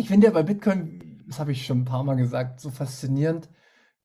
[0.00, 3.48] Ich finde ja bei Bitcoin, das habe ich schon ein paar Mal gesagt, so faszinierend,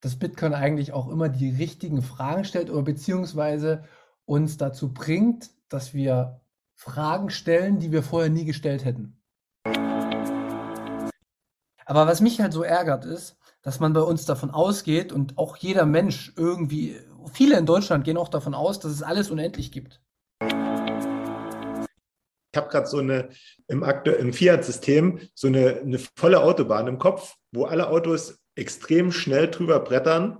[0.01, 3.83] dass Bitcoin eigentlich auch immer die richtigen Fragen stellt oder beziehungsweise
[4.25, 6.41] uns dazu bringt, dass wir
[6.73, 9.21] Fragen stellen, die wir vorher nie gestellt hätten.
[11.85, 15.57] Aber was mich halt so ärgert ist, dass man bei uns davon ausgeht und auch
[15.57, 16.99] jeder Mensch irgendwie,
[17.31, 20.02] viele in Deutschland gehen auch davon aus, dass es alles unendlich gibt.
[22.53, 23.29] Ich habe gerade so eine
[23.67, 29.49] im, im Fiat-System so eine, eine volle Autobahn im Kopf, wo alle Autos extrem schnell
[29.49, 30.37] drüber brettern.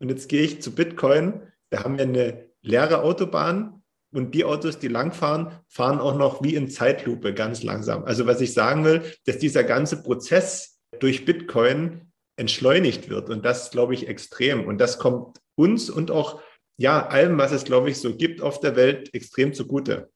[0.00, 4.80] Und jetzt gehe ich zu Bitcoin, da haben wir eine leere Autobahn und die Autos,
[4.80, 8.04] die langfahren, fahren auch noch wie in Zeitlupe ganz langsam.
[8.04, 13.70] Also was ich sagen will, dass dieser ganze Prozess durch Bitcoin entschleunigt wird und das
[13.70, 16.42] glaube ich extrem und das kommt uns und auch
[16.76, 20.11] ja allem, was es glaube ich so gibt auf der Welt extrem zugute.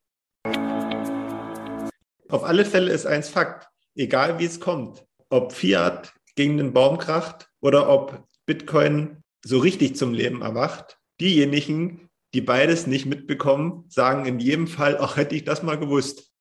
[2.28, 6.98] Auf alle Fälle ist eins Fakt, egal wie es kommt, ob Fiat gegen den Baum
[6.98, 14.26] kracht oder ob Bitcoin so richtig zum Leben erwacht, diejenigen, die beides nicht mitbekommen, sagen
[14.26, 16.32] in jedem Fall, auch hätte ich das mal gewusst.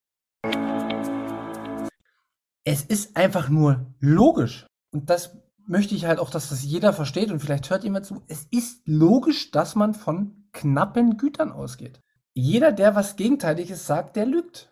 [2.63, 4.65] Es ist einfach nur logisch.
[4.91, 8.23] Und das möchte ich halt auch, dass das jeder versteht und vielleicht hört jemand zu.
[8.27, 12.01] Es ist logisch, dass man von knappen Gütern ausgeht.
[12.33, 14.71] Jeder, der was Gegenteiliges sagt, der lügt.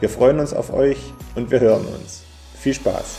[0.00, 2.22] wir freuen uns auf euch und wir hören uns.
[2.54, 3.18] Viel Spaß!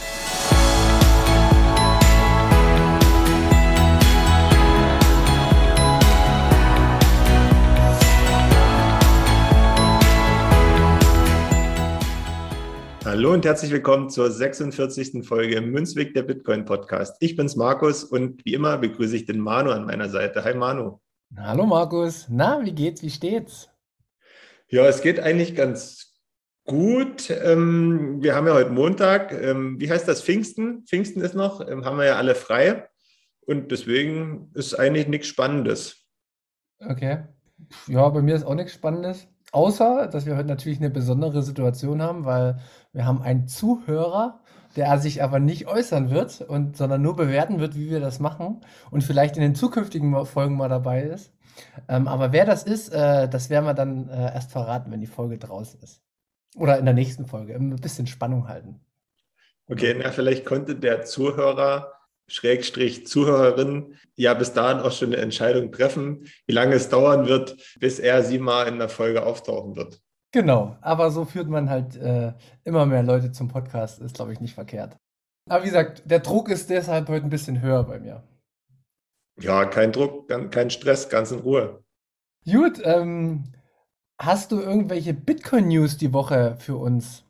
[13.03, 15.27] Hallo und herzlich willkommen zur 46.
[15.27, 17.17] Folge Münzweg der Bitcoin Podcast.
[17.19, 20.43] Ich bin's Markus und wie immer begrüße ich den Manu an meiner Seite.
[20.45, 20.99] Hi Manu.
[21.35, 22.27] Hallo Markus.
[22.29, 23.01] Na, wie geht's?
[23.01, 23.69] Wie steht's?
[24.71, 25.98] Ja, es geht eigentlich ganz
[26.69, 29.31] Gut, ähm, wir haben ja heute Montag.
[29.31, 30.21] Ähm, wie heißt das?
[30.21, 30.83] Pfingsten?
[30.85, 32.87] Pfingsten ist noch, ähm, haben wir ja alle frei.
[33.47, 36.05] Und deswegen ist eigentlich nichts Spannendes.
[36.79, 37.23] Okay.
[37.87, 39.27] Ja, bei mir ist auch nichts Spannendes.
[39.51, 42.59] Außer, dass wir heute natürlich eine besondere Situation haben, weil
[42.93, 44.41] wir haben einen Zuhörer,
[44.75, 48.61] der sich aber nicht äußern wird, und, sondern nur bewerten wird, wie wir das machen
[48.91, 51.33] und vielleicht in den zukünftigen Folgen mal dabei ist.
[51.87, 55.07] Ähm, aber wer das ist, äh, das werden wir dann äh, erst verraten, wenn die
[55.07, 56.03] Folge draußen ist.
[56.55, 57.55] Oder in der nächsten Folge.
[57.55, 58.81] Ein bisschen Spannung halten.
[59.67, 61.93] Okay, na, vielleicht konnte der Zuhörer,
[62.27, 67.55] Schrägstrich Zuhörerin, ja bis dahin auch schon eine Entscheidung treffen, wie lange es dauern wird,
[67.79, 70.01] bis er sie mal in der Folge auftauchen wird.
[70.31, 72.33] Genau, aber so führt man halt äh,
[72.63, 74.97] immer mehr Leute zum Podcast, ist glaube ich nicht verkehrt.
[75.47, 78.23] Aber wie gesagt, der Druck ist deshalb heute ein bisschen höher bei mir.
[79.39, 81.83] Ja, kein Druck, kein Stress, ganz in Ruhe.
[82.45, 83.45] Gut, ähm,
[84.19, 87.23] Hast du irgendwelche Bitcoin-News die Woche für uns?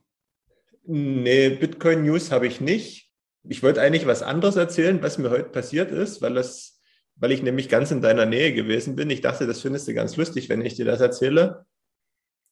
[0.86, 3.12] Nee, Bitcoin-News habe ich nicht.
[3.44, 6.82] Ich wollte eigentlich was anderes erzählen, was mir heute passiert ist, weil, das,
[7.16, 9.12] weil ich nämlich ganz in deiner Nähe gewesen bin.
[9.12, 11.68] Ich dachte, das findest du ganz lustig, wenn ich dir das erzähle.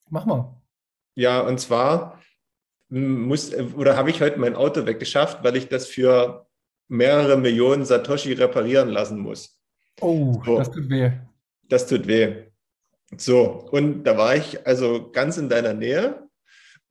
[0.08, 0.56] Mach mal.
[1.16, 2.22] Ja, und zwar
[2.90, 6.46] muss oder habe ich heute mein Auto weggeschafft, weil ich das für
[6.86, 9.60] mehrere Millionen Satoshi reparieren lassen muss.
[10.00, 10.58] Oh, so.
[10.58, 11.10] das tut weh.
[11.68, 12.47] Das tut weh.
[13.16, 16.28] So, und da war ich also ganz in deiner Nähe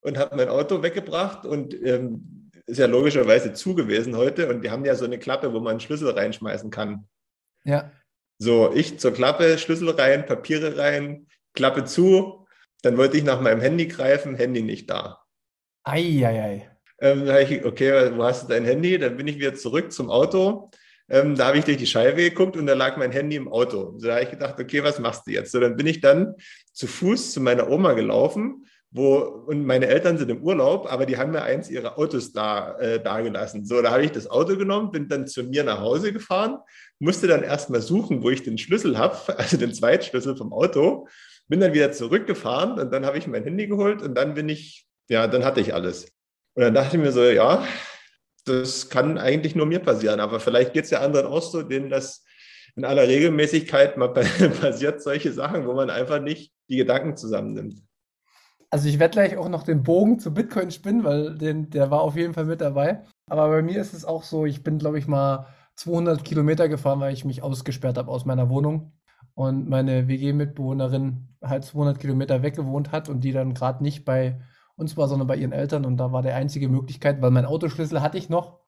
[0.02, 4.72] und habe mein Auto weggebracht und ähm, ist ja logischerweise zu gewesen heute und die
[4.72, 7.08] haben ja so eine Klappe, wo man einen Schlüssel reinschmeißen kann.
[7.64, 7.92] Ja.
[8.40, 12.46] So, ich zur Klappe, Schlüssel rein, Papiere rein, Klappe zu.
[12.82, 15.24] Dann wollte ich nach meinem Handy greifen, Handy nicht da.
[15.84, 16.70] Eieiei.
[17.00, 18.98] Ähm, da ich, okay, wo hast du dein Handy?
[18.98, 20.72] Dann bin ich wieder zurück zum Auto
[21.10, 23.94] ähm, da habe ich durch die Scheibe geguckt und da lag mein Handy im Auto.
[23.98, 25.52] So, da habe ich gedacht, okay, was machst du jetzt?
[25.52, 26.36] So, dann bin ich dann
[26.74, 29.18] zu Fuß zu meiner Oma gelaufen, wo,
[29.48, 33.02] und meine Eltern sind im Urlaub, aber die haben mir eins ihrer Autos da, äh,
[33.02, 33.66] da gelassen.
[33.66, 36.58] So, da habe ich das Auto genommen, bin dann zu mir nach Hause gefahren,
[37.00, 41.08] musste dann erstmal suchen, wo ich den Schlüssel habe, also den Zweitschlüssel vom Auto,
[41.48, 44.86] bin dann wieder zurückgefahren und dann habe ich mein Handy geholt und dann bin ich,
[45.10, 46.12] ja, dann hatte ich alles.
[46.56, 47.66] Und dann dachte ich mir so, ja,
[48.48, 51.90] das kann eigentlich nur mir passieren, aber vielleicht geht es ja anderen auch so, denen
[51.90, 52.24] das
[52.76, 54.08] in aller Regelmäßigkeit mal
[54.62, 57.82] passiert solche Sachen, wo man einfach nicht die Gedanken zusammennimmt.
[58.70, 62.02] Also ich werde gleich auch noch den Bogen zu Bitcoin spinnen, weil den, der war
[62.02, 63.04] auf jeden Fall mit dabei.
[63.30, 67.00] Aber bei mir ist es auch so, ich bin, glaube ich, mal 200 Kilometer gefahren,
[67.00, 68.94] weil ich mich ausgesperrt habe aus meiner Wohnung
[69.36, 74.40] und meine WG-Mitbewohnerin halt 200 Kilometer weg gewohnt hat und die dann gerade nicht bei
[74.78, 78.02] uns war, sondern bei ihren Eltern und da war die einzige Möglichkeit, weil mein Autoschlüssel
[78.02, 78.60] hatte ich noch,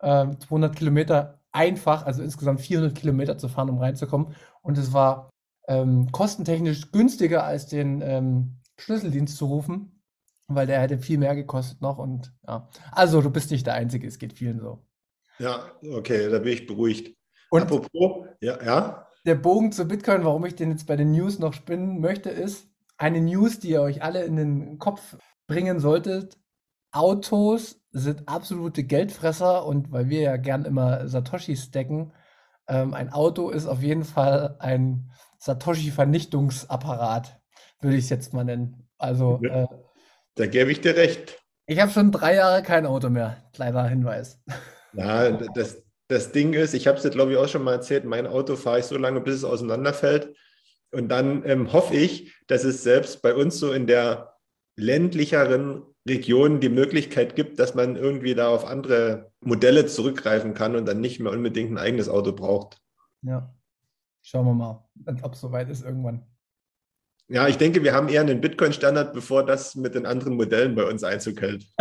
[0.00, 5.30] äh, 200 Kilometer einfach, also insgesamt 400 Kilometer zu fahren, um reinzukommen und es war
[5.66, 10.02] ähm, kostentechnisch günstiger als den ähm, Schlüsseldienst zu rufen,
[10.46, 12.68] weil der hätte viel mehr gekostet noch und ja.
[12.92, 14.84] Also du bist nicht der Einzige, es geht vielen so.
[15.38, 17.16] Ja, okay, da bin ich beruhigt.
[17.50, 19.08] Und Apropos, ja, ja.
[19.26, 22.68] Der Bogen zu Bitcoin, warum ich den jetzt bei den News noch spinnen möchte, ist
[22.96, 26.38] eine News, die ihr euch alle in den Kopf bringen solltet.
[26.92, 32.12] Autos sind absolute Geldfresser und weil wir ja gern immer Satoshi stacken,
[32.68, 37.40] ähm, ein Auto ist auf jeden Fall ein Satoshi-Vernichtungsapparat
[37.84, 38.88] würde ich es jetzt mal nennen.
[38.98, 39.66] Also, äh,
[40.34, 41.38] da gebe ich dir recht.
[41.66, 43.36] Ich habe schon drei Jahre kein Auto mehr.
[43.52, 44.42] Kleiner Hinweis.
[44.96, 48.04] Ja, das, das Ding ist, ich habe es dir, glaube ich, auch schon mal erzählt,
[48.04, 50.36] mein Auto fahre ich so lange, bis es auseinanderfällt.
[50.94, 54.36] Und dann ähm, hoffe ich, dass es selbst bei uns so in der
[54.76, 60.86] ländlicheren Region die Möglichkeit gibt, dass man irgendwie da auf andere Modelle zurückgreifen kann und
[60.86, 62.80] dann nicht mehr unbedingt ein eigenes Auto braucht.
[63.22, 63.54] Ja,
[64.22, 64.84] schauen wir mal,
[65.22, 66.26] ob es soweit ist irgendwann.
[67.28, 70.84] Ja, ich denke, wir haben eher einen Bitcoin-Standard, bevor das mit den anderen Modellen bei
[70.84, 71.64] uns Einzug hält.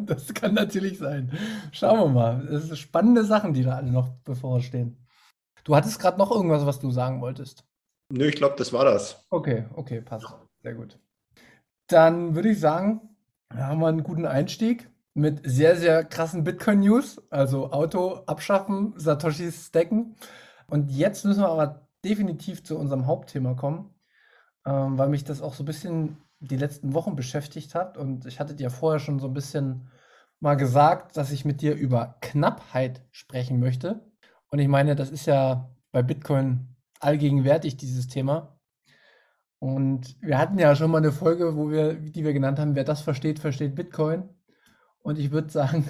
[0.00, 1.30] das kann natürlich sein.
[1.70, 2.48] Schauen wir mal.
[2.50, 5.06] Das sind spannende Sachen, die da alle noch bevorstehen.
[5.62, 7.67] Du hattest gerade noch irgendwas, was du sagen wolltest.
[8.10, 9.24] Nö, ich glaube, das war das.
[9.30, 10.26] Okay, okay, passt.
[10.62, 10.98] Sehr gut.
[11.88, 13.16] Dann würde ich sagen,
[13.52, 17.22] wir haben einen guten Einstieg mit sehr, sehr krassen Bitcoin-News.
[17.30, 20.16] Also Auto abschaffen, Satoshis stacken.
[20.68, 23.94] Und jetzt müssen wir aber definitiv zu unserem Hauptthema kommen
[24.68, 27.96] ähm, weil mich das auch so ein bisschen die letzten Wochen beschäftigt hat.
[27.96, 29.88] Und ich hatte dir vorher schon so ein bisschen
[30.40, 34.00] mal gesagt, dass ich mit dir über Knappheit sprechen möchte.
[34.50, 38.58] Und ich meine, das ist ja bei Bitcoin allgegenwärtig, dieses Thema.
[39.58, 42.84] Und wir hatten ja schon mal eine Folge, wo wir, die wir genannt haben, wer
[42.84, 44.28] das versteht, versteht Bitcoin.
[45.00, 45.88] Und ich würde sagen,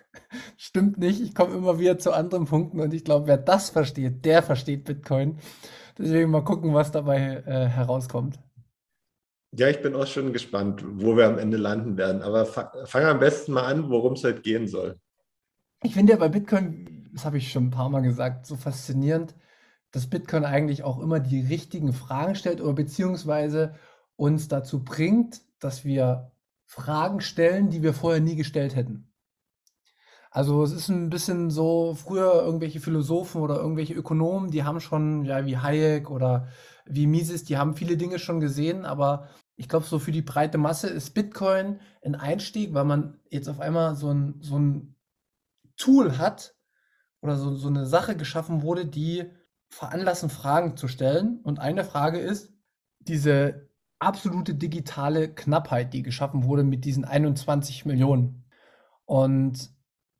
[0.56, 1.20] stimmt nicht.
[1.20, 4.84] Ich komme immer wieder zu anderen Punkten und ich glaube, wer das versteht, der versteht
[4.84, 5.38] Bitcoin.
[5.96, 8.40] Deswegen mal gucken, was dabei äh, herauskommt.
[9.56, 12.22] Ja, ich bin auch schon gespannt, wo wir am Ende landen werden.
[12.22, 14.98] Aber fang am besten mal an, worum es heute gehen soll.
[15.84, 19.36] Ich finde ja bei Bitcoin, das habe ich schon ein paar Mal gesagt, so faszinierend,
[19.94, 23.76] dass Bitcoin eigentlich auch immer die richtigen Fragen stellt oder beziehungsweise
[24.16, 26.32] uns dazu bringt, dass wir
[26.64, 29.12] Fragen stellen, die wir vorher nie gestellt hätten.
[30.32, 35.24] Also es ist ein bisschen so, früher irgendwelche Philosophen oder irgendwelche Ökonomen, die haben schon,
[35.24, 36.48] ja, wie Hayek oder
[36.86, 40.58] wie Mises, die haben viele Dinge schon gesehen, aber ich glaube, so für die breite
[40.58, 44.96] Masse ist Bitcoin ein Einstieg, weil man jetzt auf einmal so ein, so ein
[45.76, 46.56] Tool hat
[47.20, 49.30] oder so, so eine Sache geschaffen wurde, die
[49.74, 51.40] veranlassen, Fragen zu stellen.
[51.42, 52.52] Und eine Frage ist,
[53.00, 53.68] diese
[53.98, 58.44] absolute digitale Knappheit, die geschaffen wurde mit diesen 21 Millionen.
[59.04, 59.70] Und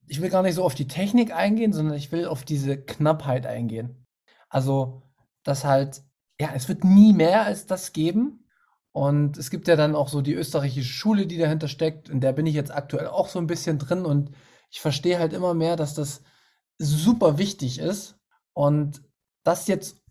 [0.06, 3.46] ich will gar nicht so auf die Technik eingehen, sondern ich will auf diese Knappheit
[3.46, 4.06] eingehen.
[4.48, 5.02] Also,
[5.44, 6.02] dass halt,
[6.40, 8.46] ja, es wird nie mehr als das geben.
[8.92, 12.08] Und es gibt ja dann auch so die österreichische Schule, die dahinter steckt.
[12.08, 14.04] In der bin ich jetzt aktuell auch so ein bisschen drin.
[14.04, 14.32] Und
[14.70, 16.22] ich verstehe halt immer mehr, dass das
[16.78, 18.18] super wichtig ist.
[18.52, 19.02] Und
[19.44, 20.02] das jetzt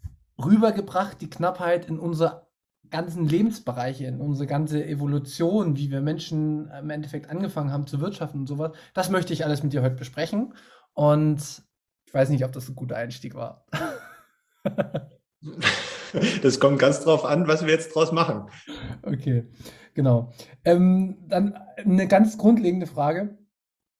[0.43, 2.47] rübergebracht, die Knappheit in unser
[2.89, 8.41] ganzen Lebensbereiche, in unsere ganze Evolution, wie wir Menschen im Endeffekt angefangen haben zu wirtschaften
[8.41, 10.53] und sowas, das möchte ich alles mit dir heute besprechen.
[10.93, 11.63] Und
[12.05, 13.65] ich weiß nicht, ob das ein guter Einstieg war.
[16.43, 18.47] das kommt ganz drauf an, was wir jetzt draus machen.
[19.01, 19.49] Okay,
[19.95, 20.31] genau.
[20.63, 23.39] Ähm, dann eine ganz grundlegende Frage.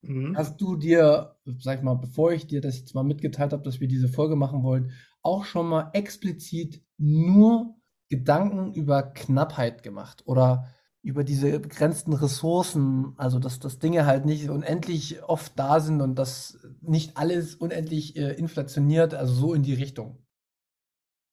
[0.02, 0.36] Mhm.
[0.36, 3.80] Hast du dir, sag ich mal, bevor ich dir das jetzt mal mitgeteilt habe, dass
[3.80, 4.92] wir diese Folge machen wollen,
[5.24, 7.74] auch schon mal explizit nur
[8.08, 10.68] Gedanken über Knappheit gemacht oder
[11.02, 16.14] über diese begrenzten Ressourcen, also dass, dass Dinge halt nicht unendlich oft da sind und
[16.14, 20.24] dass nicht alles unendlich äh, inflationiert, also so in die Richtung.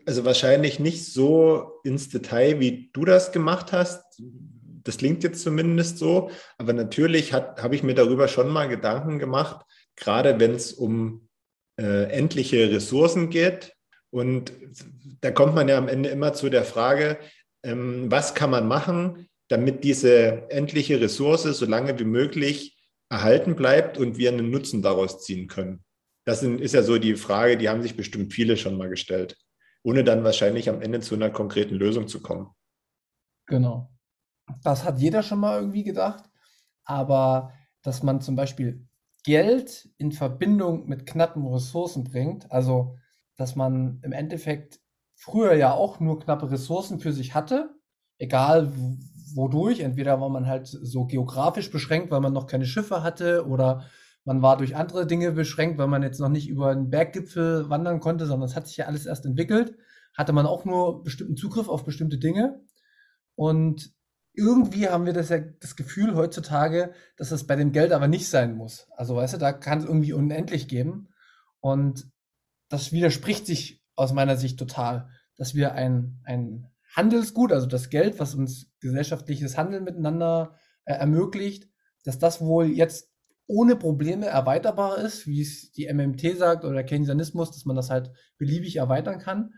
[0.05, 4.03] Also wahrscheinlich nicht so ins Detail, wie du das gemacht hast.
[4.83, 6.31] Das klingt jetzt zumindest so.
[6.57, 11.29] Aber natürlich habe ich mir darüber schon mal Gedanken gemacht, gerade wenn es um
[11.79, 13.74] äh, endliche Ressourcen geht,
[14.12, 14.53] und
[15.22, 17.18] da kommt man ja am Ende immer zu der Frage,
[17.63, 22.77] ähm, was kann man machen, damit diese endliche Ressource so lange wie möglich
[23.10, 25.84] erhalten bleibt und wir einen Nutzen daraus ziehen können?
[26.25, 29.38] Das ist ja so die Frage, die haben sich bestimmt viele schon mal gestellt,
[29.84, 32.50] ohne dann wahrscheinlich am Ende zu einer konkreten Lösung zu kommen.
[33.48, 33.91] Genau.
[34.63, 36.24] Das hat jeder schon mal irgendwie gedacht,
[36.84, 38.86] aber dass man zum Beispiel
[39.24, 42.98] Geld in Verbindung mit knappen Ressourcen bringt, also
[43.41, 44.79] dass man im Endeffekt
[45.15, 47.75] früher ja auch nur knappe Ressourcen für sich hatte,
[48.17, 48.71] egal
[49.36, 53.86] wodurch, entweder war man halt so geografisch beschränkt, weil man noch keine Schiffe hatte oder
[54.24, 58.00] man war durch andere Dinge beschränkt, weil man jetzt noch nicht über einen Berggipfel wandern
[58.00, 59.75] konnte, sondern es hat sich ja alles erst entwickelt,
[60.15, 62.62] hatte man auch nur bestimmten Zugriff auf bestimmte Dinge.
[63.36, 63.91] Und
[64.33, 68.29] irgendwie haben wir das ja das Gefühl heutzutage, dass das bei dem Geld aber nicht
[68.29, 68.88] sein muss.
[68.95, 71.10] Also weißt du, da kann es irgendwie unendlich geben.
[71.60, 72.05] Und
[72.71, 78.19] das widerspricht sich aus meiner Sicht total, dass wir ein, ein Handelsgut, also das Geld,
[78.19, 81.69] was uns gesellschaftliches Handeln miteinander äh, ermöglicht,
[82.03, 83.11] dass das wohl jetzt
[83.47, 87.89] ohne Probleme erweiterbar ist, wie es die MMT sagt oder der Keynesianismus, dass man das
[87.89, 89.53] halt beliebig erweitern kann.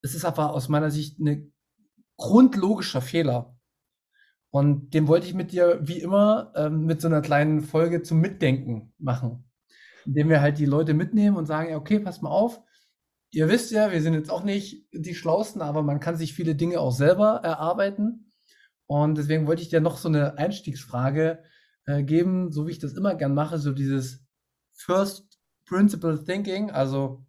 [0.00, 1.52] Es ist aber aus meiner Sicht ein
[2.16, 3.58] grundlogischer Fehler.
[4.50, 8.20] Und den wollte ich mit dir wie immer ähm, mit so einer kleinen Folge zum
[8.20, 9.47] Mitdenken machen,
[10.08, 12.62] indem wir halt die Leute mitnehmen und sagen, ja, okay, passt mal auf.
[13.30, 16.54] Ihr wisst ja, wir sind jetzt auch nicht die Schlausten, aber man kann sich viele
[16.54, 18.32] Dinge auch selber erarbeiten.
[18.86, 21.42] Und deswegen wollte ich dir noch so eine Einstiegsfrage
[21.84, 24.24] äh, geben, so wie ich das immer gern mache, so dieses
[24.72, 27.26] First Principle Thinking, also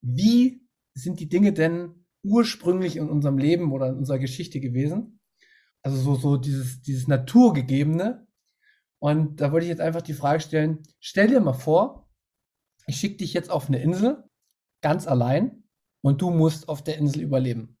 [0.00, 5.18] wie sind die Dinge denn ursprünglich in unserem Leben oder in unserer Geschichte gewesen?
[5.82, 8.28] Also so, so dieses, dieses Naturgegebene.
[9.00, 11.99] Und da wollte ich jetzt einfach die Frage stellen, stell dir mal vor,
[12.86, 14.24] ich schicke dich jetzt auf eine Insel,
[14.82, 15.64] ganz allein,
[16.02, 17.76] und du musst auf der Insel überleben.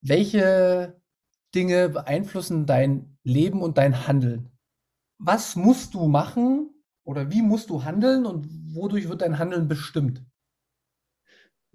[0.00, 1.00] Welche
[1.54, 4.50] Dinge beeinflussen dein Leben und dein Handeln?
[5.18, 6.70] Was musst du machen
[7.04, 10.22] oder wie musst du handeln und wodurch wird dein Handeln bestimmt?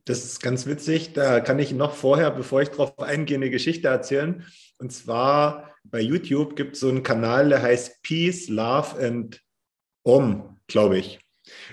[0.06, 1.14] Das ist ganz witzig.
[1.14, 4.46] Da kann ich noch vorher, bevor ich darauf eingehe, eine Geschichte erzählen.
[4.78, 9.42] Und zwar bei YouTube gibt es so einen Kanal, der heißt Peace, Love and
[10.04, 11.23] Om, glaube ich.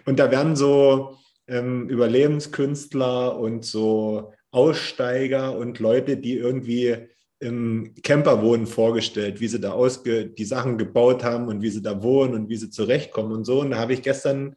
[0.05, 6.97] Und da werden so ähm, Überlebenskünstler und so Aussteiger und Leute, die irgendwie
[7.39, 12.03] im Camperwohnen vorgestellt, wie sie da ausge die Sachen gebaut haben und wie sie da
[12.03, 13.61] wohnen und wie sie zurechtkommen und so.
[13.61, 14.57] Und da habe ich gestern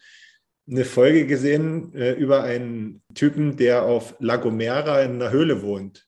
[0.69, 6.07] eine Folge gesehen äh, über einen Typen, der auf La Gomera in einer Höhle wohnt.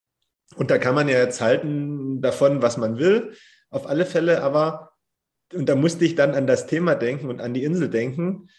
[0.55, 3.33] Und da kann man ja jetzt halten davon, was man will,
[3.69, 4.91] auf alle Fälle, aber,
[5.53, 8.49] und da musste ich dann an das Thema denken und an die Insel denken,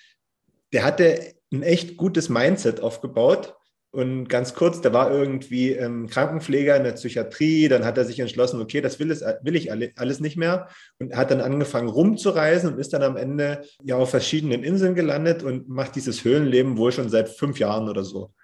[0.73, 3.55] der hatte ein echt gutes Mindset aufgebaut.
[3.93, 8.21] Und ganz kurz, der war irgendwie ähm, Krankenpfleger in der Psychiatrie, dann hat er sich
[8.21, 10.69] entschlossen, okay, das will, es, will ich alles nicht mehr
[10.99, 15.43] und hat dann angefangen rumzureisen und ist dann am Ende ja auf verschiedenen Inseln gelandet
[15.43, 18.35] und macht dieses Höhlenleben wohl schon seit fünf Jahren oder so.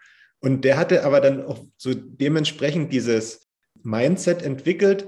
[0.40, 3.46] Und der hatte aber dann auch so dementsprechend dieses
[3.82, 5.06] Mindset entwickelt,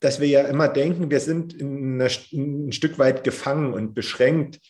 [0.00, 4.60] dass wir ja immer denken, wir sind einer, ein Stück weit gefangen und beschränkt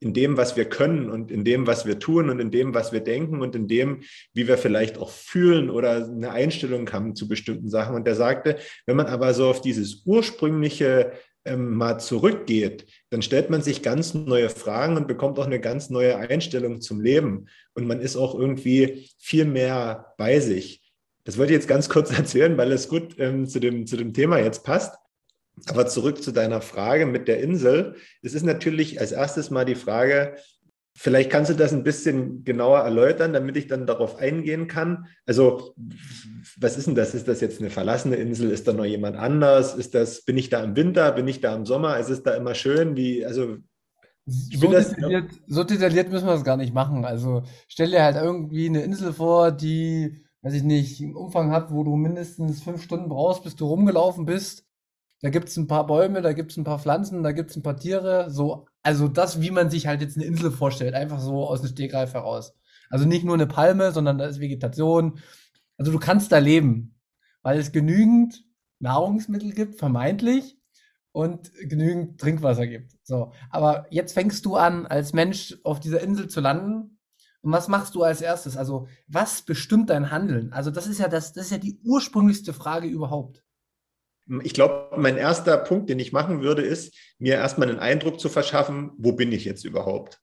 [0.00, 2.92] in dem, was wir können und in dem, was wir tun und in dem, was
[2.92, 7.28] wir denken und in dem, wie wir vielleicht auch fühlen oder eine Einstellung haben zu
[7.28, 7.94] bestimmten Sachen.
[7.94, 11.12] Und der sagte, wenn man aber so auf dieses ursprüngliche
[11.46, 15.90] ähm, mal zurückgeht, dann stellt man sich ganz neue Fragen und bekommt auch eine ganz
[15.90, 17.46] neue Einstellung zum Leben.
[17.74, 20.82] Und man ist auch irgendwie viel mehr bei sich.
[21.24, 24.12] Das wollte ich jetzt ganz kurz erzählen, weil es gut ähm, zu, dem, zu dem
[24.12, 24.94] Thema jetzt passt.
[25.66, 27.96] Aber zurück zu deiner Frage mit der Insel.
[28.22, 30.36] Es ist natürlich als erstes mal die Frage,
[30.96, 35.06] Vielleicht kannst du das ein bisschen genauer erläutern, damit ich dann darauf eingehen kann.
[35.26, 35.74] Also,
[36.56, 37.14] was ist denn das?
[37.14, 38.50] Ist das jetzt eine verlassene Insel?
[38.50, 39.74] Ist da noch jemand anders?
[39.74, 41.10] Ist das, bin ich da im Winter?
[41.10, 41.98] Bin ich da im Sommer?
[41.98, 42.94] Ist es da immer schön?
[42.94, 43.56] Wie, also,
[44.26, 47.04] so detailliert, so detailliert müssen wir das gar nicht machen.
[47.04, 51.72] Also, stell dir halt irgendwie eine Insel vor, die, weiß ich nicht, einen Umfang hat,
[51.72, 54.64] wo du mindestens fünf Stunden brauchst, bis du rumgelaufen bist.
[55.24, 57.56] Da gibt es ein paar Bäume, da gibt es ein paar Pflanzen, da gibt es
[57.56, 58.28] ein paar Tiere.
[58.28, 61.70] So, also das, wie man sich halt jetzt eine Insel vorstellt, einfach so aus dem
[61.70, 62.54] Stegreif heraus.
[62.90, 65.18] Also nicht nur eine Palme, sondern da ist Vegetation.
[65.78, 67.00] Also du kannst da leben,
[67.40, 68.44] weil es genügend
[68.80, 70.58] Nahrungsmittel gibt, vermeintlich,
[71.10, 72.92] und genügend Trinkwasser gibt.
[73.02, 76.98] So, aber jetzt fängst du an, als Mensch auf dieser Insel zu landen.
[77.40, 78.58] Und was machst du als erstes?
[78.58, 80.52] Also, was bestimmt dein Handeln?
[80.52, 83.43] Also, das ist ja das, das ist ja die ursprünglichste Frage überhaupt.
[84.42, 88.28] Ich glaube, mein erster Punkt, den ich machen würde, ist, mir erstmal einen Eindruck zu
[88.28, 90.20] verschaffen, wo bin ich jetzt überhaupt?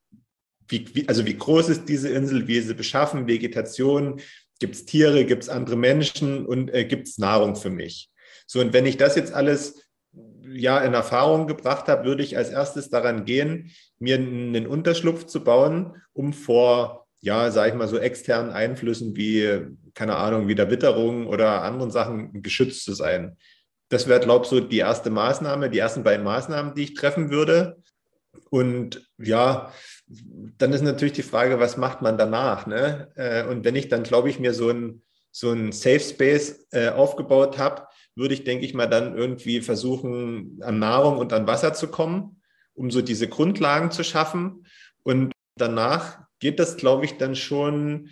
[0.67, 4.21] Wie, wie, also wie groß ist diese Insel, wie ist sie beschaffen, Vegetation,
[4.59, 8.09] gibt es Tiere, gibt es andere Menschen und äh, gibt es Nahrung für mich?
[8.47, 9.81] So, und wenn ich das jetzt alles
[10.53, 15.43] ja in Erfahrung gebracht habe, würde ich als erstes daran gehen, mir einen Unterschlupf zu
[15.43, 19.61] bauen, um vor, ja, sage ich mal, so externen Einflüssen wie,
[19.93, 23.37] keine Ahnung, wie der Witterung oder anderen Sachen geschützt zu sein.
[23.91, 27.29] Das wäre, glaube ich, so die erste Maßnahme, die ersten beiden Maßnahmen, die ich treffen
[27.29, 27.83] würde.
[28.49, 29.73] Und ja,
[30.07, 32.67] dann ist natürlich die Frage, was macht man danach?
[32.67, 33.11] Ne?
[33.15, 36.87] Äh, und wenn ich dann, glaube ich, mir so ein, so ein Safe Space äh,
[36.87, 41.73] aufgebaut habe, würde ich, denke ich mal, dann irgendwie versuchen, an Nahrung und an Wasser
[41.73, 42.41] zu kommen,
[42.73, 44.65] um so diese Grundlagen zu schaffen.
[45.03, 48.09] Und danach geht das, glaube ich, dann schon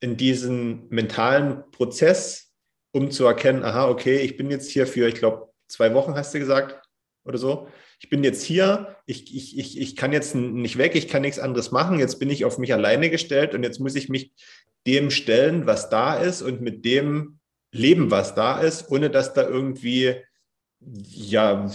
[0.00, 2.53] in diesen mentalen Prozess,
[2.94, 6.32] um zu erkennen, aha, okay, ich bin jetzt hier für, ich glaube, zwei Wochen, hast
[6.32, 6.80] du gesagt,
[7.24, 7.66] oder so.
[7.98, 11.40] Ich bin jetzt hier, ich, ich, ich, ich kann jetzt nicht weg, ich kann nichts
[11.40, 14.32] anderes machen, jetzt bin ich auf mich alleine gestellt und jetzt muss ich mich
[14.86, 17.40] dem stellen, was da ist und mit dem
[17.72, 20.14] leben, was da ist, ohne dass da irgendwie
[20.86, 21.66] ja,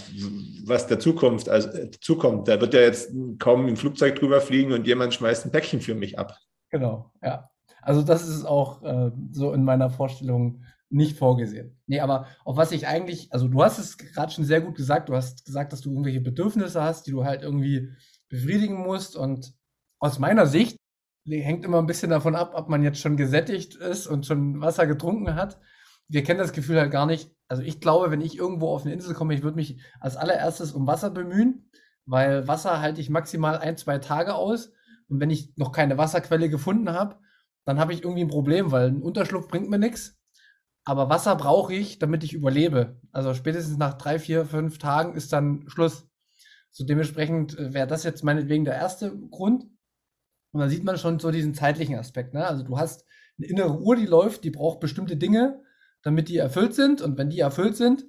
[0.64, 2.46] was der Zukunft, also äh, zukommt.
[2.46, 5.96] Da wird ja jetzt kaum ein Flugzeug drüber fliegen und jemand schmeißt ein Päckchen für
[5.96, 6.38] mich ab.
[6.70, 7.50] Genau, ja.
[7.82, 11.80] Also das ist auch äh, so in meiner Vorstellung nicht vorgesehen.
[11.86, 15.08] Nee, aber auf was ich eigentlich, also du hast es gerade schon sehr gut gesagt,
[15.08, 17.90] du hast gesagt, dass du irgendwelche Bedürfnisse hast, die du halt irgendwie
[18.28, 19.54] befriedigen musst und
[20.00, 20.76] aus meiner Sicht
[21.26, 24.86] hängt immer ein bisschen davon ab, ob man jetzt schon gesättigt ist und schon Wasser
[24.86, 25.60] getrunken hat
[26.10, 27.30] wir kennen das Gefühl halt gar nicht.
[27.48, 30.72] Also ich glaube, wenn ich irgendwo auf eine Insel komme, ich würde mich als allererstes
[30.72, 31.70] um Wasser bemühen,
[32.04, 34.72] weil Wasser halte ich maximal ein, zwei Tage aus.
[35.08, 37.16] Und wenn ich noch keine Wasserquelle gefunden habe,
[37.64, 40.19] dann habe ich irgendwie ein Problem, weil ein Unterschlupf bringt mir nichts.
[40.90, 43.00] Aber Wasser brauche ich, damit ich überlebe.
[43.12, 46.08] Also spätestens nach drei, vier, fünf Tagen ist dann Schluss.
[46.70, 49.66] So dementsprechend äh, wäre das jetzt meinetwegen der erste Grund.
[50.52, 52.34] Und da sieht man schon so diesen zeitlichen Aspekt.
[52.34, 52.46] Ne?
[52.46, 53.04] Also du hast
[53.38, 55.62] eine innere Uhr, die läuft, die braucht bestimmte Dinge
[56.02, 57.02] damit die erfüllt sind.
[57.02, 58.04] Und wenn die erfüllt sind,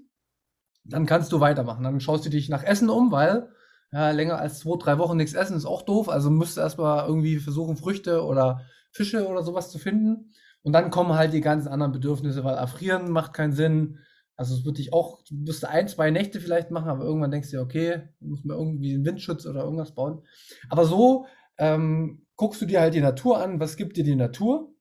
[0.84, 1.84] dann kannst du weitermachen.
[1.84, 3.50] Dann schaust du dich nach Essen um, weil
[3.92, 6.10] ja, länger als zwei, drei Wochen nichts essen ist auch doof.
[6.10, 10.32] Also musst du erstmal irgendwie versuchen, Früchte oder Fische oder sowas zu finden.
[10.64, 14.00] Und dann kommen halt die ganzen anderen Bedürfnisse, weil erfrieren macht keinen Sinn.
[14.36, 17.50] Also es wird dich auch, du musst ein, zwei Nächte vielleicht machen, aber irgendwann denkst
[17.52, 20.22] du dir, okay, muss man irgendwie einen Windschutz oder irgendwas bauen.
[20.70, 21.26] Aber so
[21.58, 24.74] ähm, guckst du dir halt die Natur an, was gibt dir die Natur?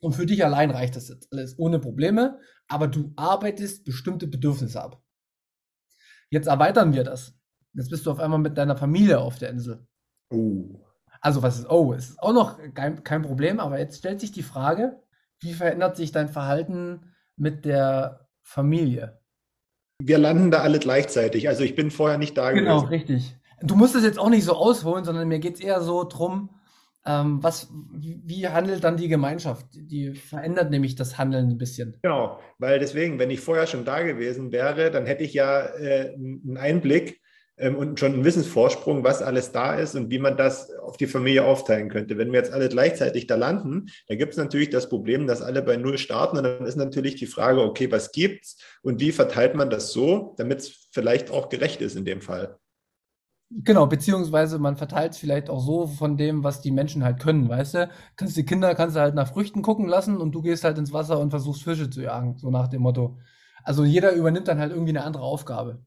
[0.00, 4.80] Und für dich allein reicht das jetzt alles ohne Probleme aber du arbeitest bestimmte Bedürfnisse
[4.80, 5.02] ab.
[6.30, 7.34] Jetzt erweitern wir das.
[7.72, 9.86] Jetzt bist du auf einmal mit deiner Familie auf der Insel.
[10.30, 10.84] Oh.
[11.20, 14.30] Also was ist, oh, es ist auch noch kein, kein Problem, aber jetzt stellt sich
[14.30, 15.02] die Frage,
[15.40, 19.20] wie verändert sich dein Verhalten mit der Familie?
[20.00, 21.48] Wir landen da alle gleichzeitig.
[21.48, 23.06] Also ich bin vorher nicht da genau, gewesen.
[23.06, 23.36] Genau, richtig.
[23.62, 26.50] Du musst es jetzt auch nicht so ausholen, sondern mir geht es eher so drum,
[27.08, 29.66] ähm, was, wie handelt dann die Gemeinschaft?
[29.72, 31.96] Die verändert nämlich das Handeln ein bisschen.
[32.02, 36.12] Genau, weil deswegen, wenn ich vorher schon da gewesen wäre, dann hätte ich ja äh,
[36.14, 37.20] einen Einblick
[37.60, 41.44] und schon einen Wissensvorsprung, was alles da ist und wie man das auf die Familie
[41.44, 42.16] aufteilen könnte.
[42.16, 45.62] Wenn wir jetzt alle gleichzeitig da landen, dann gibt es natürlich das Problem, dass alle
[45.62, 49.54] bei Null starten und dann ist natürlich die Frage, okay, was gibt's und wie verteilt
[49.54, 52.58] man das so, damit es vielleicht auch gerecht ist in dem Fall.
[53.50, 57.48] Genau, beziehungsweise man verteilt es vielleicht auch so von dem, was die Menschen halt können,
[57.48, 57.90] weißt du?
[58.14, 60.92] Kannst die Kinder kannst du halt nach Früchten gucken lassen und du gehst halt ins
[60.92, 63.16] Wasser und versuchst Fische zu jagen, so nach dem Motto.
[63.64, 65.82] Also jeder übernimmt dann halt irgendwie eine andere Aufgabe.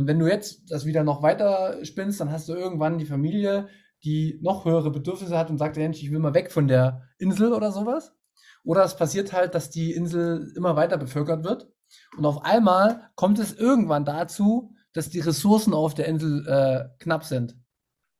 [0.00, 3.68] Und wenn du jetzt das wieder noch weiter spinnst, dann hast du irgendwann die Familie,
[4.02, 7.52] die noch höhere Bedürfnisse hat und sagt, Mensch, ich will mal weg von der Insel
[7.52, 8.16] oder sowas.
[8.64, 11.70] Oder es passiert halt, dass die Insel immer weiter bevölkert wird.
[12.16, 17.24] Und auf einmal kommt es irgendwann dazu, dass die Ressourcen auf der Insel äh, knapp
[17.24, 17.58] sind.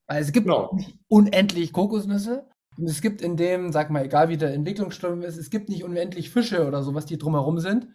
[0.07, 0.75] Weil es gibt genau.
[0.75, 2.47] nicht unendlich Kokosnüsse.
[2.77, 5.83] Und es gibt in dem, sag mal, egal wie der Entwicklungsstrom ist, es gibt nicht
[5.83, 7.89] unendlich Fische oder sowas, die drumherum sind.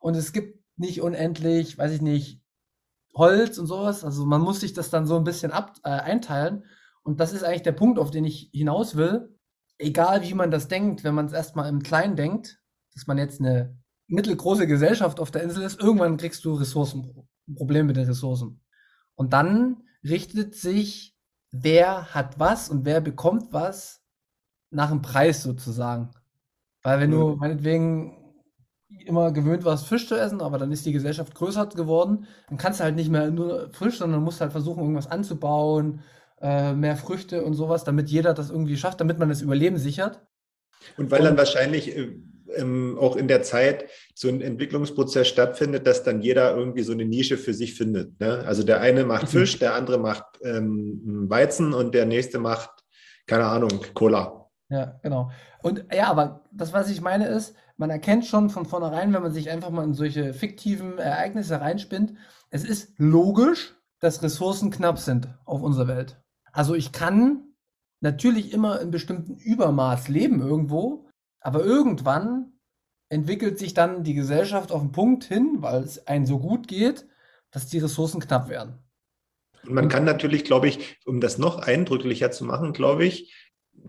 [0.00, 2.40] Und es gibt nicht unendlich, weiß ich nicht,
[3.16, 4.04] Holz und sowas.
[4.04, 6.64] Also man muss sich das dann so ein bisschen ab, äh, einteilen.
[7.02, 9.34] Und das ist eigentlich der Punkt, auf den ich hinaus will.
[9.78, 12.60] Egal wie man das denkt, wenn man es erstmal im Kleinen denkt,
[12.94, 13.76] dass man jetzt eine
[14.08, 18.60] mittelgroße Gesellschaft auf der Insel ist, irgendwann kriegst du Ressourcen ein Problem mit den Ressourcen.
[19.14, 21.16] Und dann richtet sich,
[21.50, 24.02] wer hat was und wer bekommt was
[24.70, 26.10] nach dem Preis sozusagen.
[26.82, 28.25] Weil wenn du meinetwegen
[28.88, 32.80] immer gewöhnt warst, Fisch zu essen, aber dann ist die Gesellschaft größer geworden, dann kannst
[32.80, 36.00] du halt nicht mehr nur Fisch, sondern musst halt versuchen, irgendwas anzubauen,
[36.40, 40.20] äh, mehr Früchte und sowas, damit jeder das irgendwie schafft, damit man das Überleben sichert.
[40.96, 42.12] Und weil und, dann wahrscheinlich äh,
[42.54, 47.04] ähm, auch in der Zeit so ein Entwicklungsprozess stattfindet, dass dann jeder irgendwie so eine
[47.04, 48.20] Nische für sich findet.
[48.20, 48.44] Ne?
[48.46, 49.38] Also der eine macht mhm.
[49.38, 52.70] Fisch, der andere macht ähm, Weizen und der nächste macht,
[53.26, 54.48] keine Ahnung, Cola.
[54.68, 55.30] Ja, genau.
[55.62, 59.32] Und ja, aber das, was ich meine, ist, man erkennt schon von vornherein, wenn man
[59.32, 62.14] sich einfach mal in solche fiktiven Ereignisse reinspinnt,
[62.50, 66.20] es ist logisch, dass Ressourcen knapp sind auf unserer Welt.
[66.52, 67.54] Also ich kann
[68.00, 71.08] natürlich immer in bestimmten Übermaß leben irgendwo,
[71.40, 72.52] aber irgendwann
[73.08, 77.06] entwickelt sich dann die Gesellschaft auf einen Punkt hin, weil es einem so gut geht,
[77.50, 78.78] dass die Ressourcen knapp werden.
[79.64, 83.34] Man kann natürlich, glaube ich, um das noch eindrücklicher zu machen, glaube ich,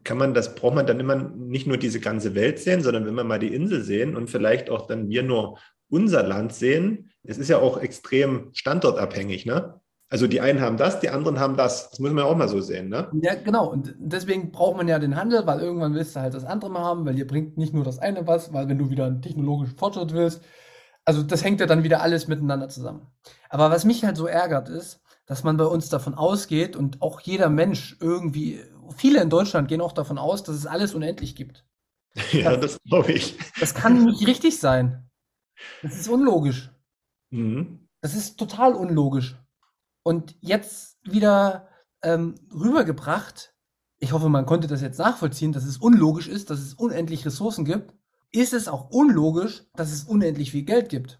[0.04, 3.16] kann man das, braucht man dann immer nicht nur diese ganze Welt sehen, sondern wenn
[3.16, 5.58] wir mal die Insel sehen und vielleicht auch dann wir nur
[5.90, 9.80] unser Land sehen, es ist ja auch extrem standortabhängig, ne?
[10.10, 11.90] Also die einen haben das, die anderen haben das.
[11.90, 13.10] Das muss man ja auch mal so sehen, ne?
[13.22, 13.70] Ja, genau.
[13.70, 16.84] Und deswegen braucht man ja den Handel, weil irgendwann willst du halt das andere mal
[16.84, 19.76] haben, weil ihr bringt nicht nur das eine was, weil wenn du wieder einen technologischen
[19.76, 20.42] Fortschritt willst,
[21.04, 23.08] also das hängt ja dann wieder alles miteinander zusammen.
[23.50, 27.20] Aber was mich halt so ärgert ist, dass man bei uns davon ausgeht und auch
[27.20, 28.62] jeder Mensch irgendwie,
[28.96, 31.66] viele in Deutschland gehen auch davon aus, dass es alles unendlich gibt.
[32.32, 33.38] Ja, das, das glaube ich.
[33.60, 35.10] Das kann nicht richtig sein.
[35.82, 36.72] Das ist unlogisch.
[37.30, 37.88] Mhm.
[38.02, 39.36] Das ist total unlogisch.
[40.04, 41.68] Und jetzt wieder
[42.02, 43.54] ähm, rübergebracht,
[44.00, 47.66] ich hoffe, man konnte das jetzt nachvollziehen, dass es unlogisch ist, dass es unendlich Ressourcen
[47.66, 47.94] gibt,
[48.32, 51.20] ist es auch unlogisch, dass es unendlich viel Geld gibt.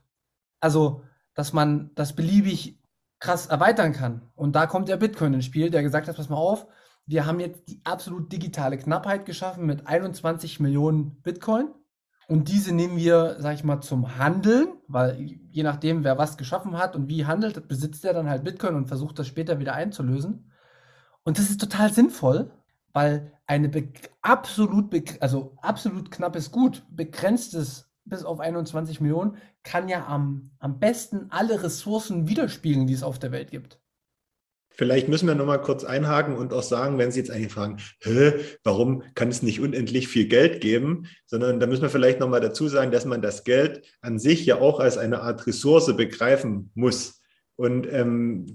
[0.60, 1.04] Also,
[1.34, 2.80] dass man das beliebig
[3.20, 4.30] krass erweitern kann.
[4.36, 6.68] Und da kommt der Bitcoin ins Spiel, der gesagt hat, pass mal auf,
[7.08, 11.70] wir haben jetzt die absolut digitale Knappheit geschaffen mit 21 Millionen Bitcoin.
[12.28, 16.78] Und diese nehmen wir, sag ich mal, zum Handeln, weil je nachdem, wer was geschaffen
[16.78, 20.52] hat und wie handelt, besitzt er dann halt Bitcoin und versucht das später wieder einzulösen.
[21.24, 22.52] Und das ist total sinnvoll,
[22.92, 23.72] weil eine
[24.22, 31.28] absolut, also absolut knappes Gut, begrenztes bis auf 21 Millionen, kann ja am, am besten
[31.30, 33.80] alle Ressourcen widerspiegeln, die es auf der Welt gibt.
[34.78, 37.78] Vielleicht müssen wir noch mal kurz einhaken und auch sagen, wenn Sie jetzt eigentlich fragen,
[38.00, 42.30] Hä, warum kann es nicht unendlich viel Geld geben, sondern da müssen wir vielleicht noch
[42.30, 45.96] mal dazu sagen, dass man das Geld an sich ja auch als eine Art Ressource
[45.98, 47.22] begreifen muss.
[47.56, 48.46] Und ähm,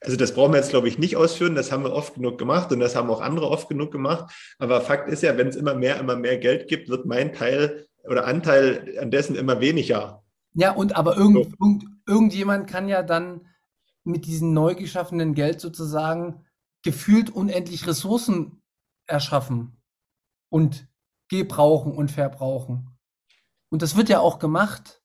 [0.00, 1.54] also das brauchen wir jetzt, glaube ich, nicht ausführen.
[1.54, 4.32] Das haben wir oft genug gemacht und das haben auch andere oft genug gemacht.
[4.58, 7.86] Aber Fakt ist ja, wenn es immer mehr, immer mehr Geld gibt, wird mein Teil
[8.04, 10.22] oder Anteil an dessen immer weniger.
[10.54, 13.42] Ja, und aber irgend, irgend, irgendjemand kann ja dann
[14.08, 16.44] mit diesem neu geschaffenen Geld sozusagen
[16.82, 18.62] gefühlt unendlich Ressourcen
[19.06, 19.80] erschaffen
[20.50, 20.88] und
[21.28, 22.96] gebrauchen und verbrauchen.
[23.70, 25.02] Und das wird ja auch gemacht.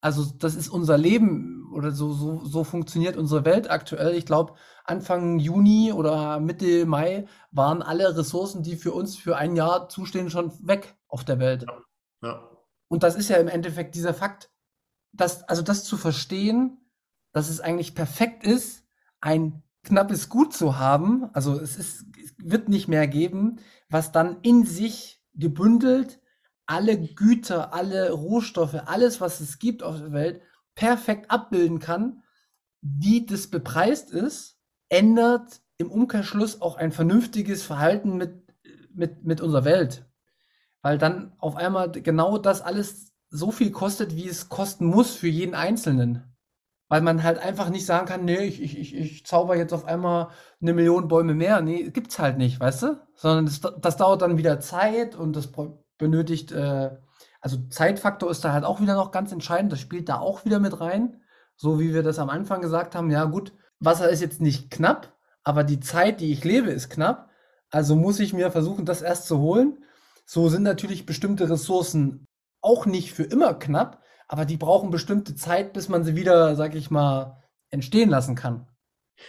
[0.00, 4.14] Also das ist unser Leben oder so, so, so funktioniert unsere Welt aktuell.
[4.14, 9.56] Ich glaube, Anfang Juni oder Mitte Mai waren alle Ressourcen, die für uns für ein
[9.56, 11.66] Jahr zustehen, schon weg auf der Welt.
[11.66, 12.28] Ja.
[12.28, 12.50] ja.
[12.88, 14.50] Und das ist ja im Endeffekt dieser Fakt,
[15.12, 16.77] dass, also das zu verstehen,
[17.38, 18.84] dass es eigentlich perfekt ist,
[19.20, 21.30] ein knappes Gut zu haben.
[21.34, 26.20] Also es, ist, es wird nicht mehr geben, was dann in sich gebündelt
[26.66, 30.42] alle Güter, alle Rohstoffe, alles, was es gibt auf der Welt,
[30.74, 32.24] perfekt abbilden kann,
[32.82, 38.52] wie das bepreist ist, ändert im Umkehrschluss auch ein vernünftiges Verhalten mit,
[38.92, 40.10] mit, mit unserer Welt.
[40.82, 45.28] Weil dann auf einmal genau das alles so viel kostet, wie es kosten muss für
[45.28, 46.34] jeden Einzelnen.
[46.88, 50.28] Weil man halt einfach nicht sagen kann, nee, ich, ich, ich zauber jetzt auf einmal
[50.60, 51.60] eine Million Bäume mehr.
[51.60, 53.00] Nee, gibt's halt nicht, weißt du?
[53.14, 55.50] Sondern das, das dauert dann wieder Zeit und das
[55.98, 56.90] benötigt, äh,
[57.40, 59.72] also Zeitfaktor ist da halt auch wieder noch ganz entscheidend.
[59.72, 61.20] Das spielt da auch wieder mit rein.
[61.56, 65.12] So wie wir das am Anfang gesagt haben, ja gut, Wasser ist jetzt nicht knapp,
[65.42, 67.30] aber die Zeit, die ich lebe, ist knapp.
[67.70, 69.84] Also muss ich mir versuchen, das erst zu holen.
[70.24, 72.26] So sind natürlich bestimmte Ressourcen
[72.60, 76.74] auch nicht für immer knapp, aber die brauchen bestimmte Zeit, bis man sie wieder, sag
[76.74, 78.66] ich mal, entstehen lassen kann.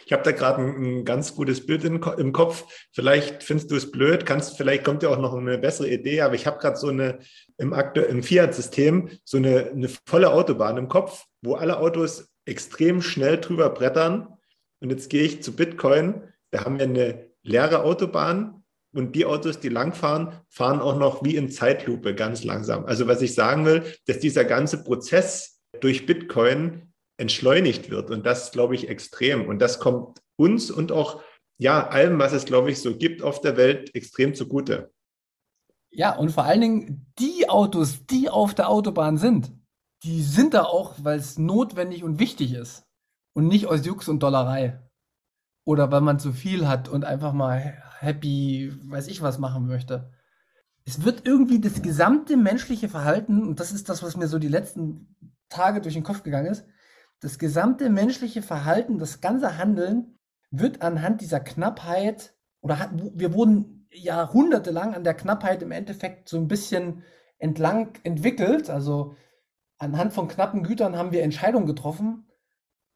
[0.06, 2.66] Ich habe da gerade ein, ein, ganz gutes Bild in, im Kopf.
[2.92, 6.36] Vielleicht findest du es blöd, kannst, vielleicht kommt dir auch noch eine bessere Idee, aber
[6.36, 7.20] ich habe gerade so eine
[7.58, 13.40] im, im Fiat-System so eine, eine volle Autobahn im Kopf, wo alle Autos extrem schnell
[13.40, 14.28] drüber brettern.
[14.80, 18.59] Und jetzt gehe ich zu Bitcoin, da haben wir eine leere Autobahn
[18.94, 22.86] und die Autos, die langfahren, fahren auch noch wie in Zeitlupe ganz langsam.
[22.86, 28.10] Also was ich sagen will, dass dieser ganze Prozess durch Bitcoin entschleunigt wird.
[28.10, 29.48] Und das glaube ich extrem.
[29.48, 31.22] Und das kommt uns und auch
[31.60, 34.94] ja, allem, was es, glaube ich, so gibt auf der Welt, extrem zugute.
[35.92, 39.52] Ja, und vor allen Dingen die Autos, die auf der Autobahn sind,
[40.04, 42.86] die sind da auch, weil es notwendig und wichtig ist.
[43.34, 44.82] Und nicht aus Jux und Dollerei.
[45.66, 50.12] Oder weil man zu viel hat und einfach mal happy, weiß ich was machen möchte.
[50.86, 54.48] Es wird irgendwie das gesamte menschliche Verhalten, und das ist das, was mir so die
[54.48, 55.16] letzten
[55.50, 56.66] Tage durch den Kopf gegangen ist,
[57.20, 60.18] das gesamte menschliche Verhalten, das ganze Handeln
[60.52, 66.38] wird anhand dieser Knappheit oder hat, wir wurden jahrhundertelang an der Knappheit im Endeffekt so
[66.38, 67.04] ein bisschen
[67.38, 68.70] entlang entwickelt.
[68.70, 69.16] Also
[69.78, 72.28] anhand von knappen Gütern haben wir Entscheidungen getroffen.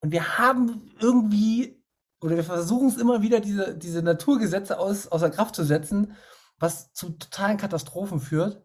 [0.01, 1.82] Und wir haben irgendwie,
[2.23, 6.13] oder wir versuchen es immer wieder, diese, diese Naturgesetze aus, außer Kraft zu setzen,
[6.57, 8.63] was zu totalen Katastrophen führt.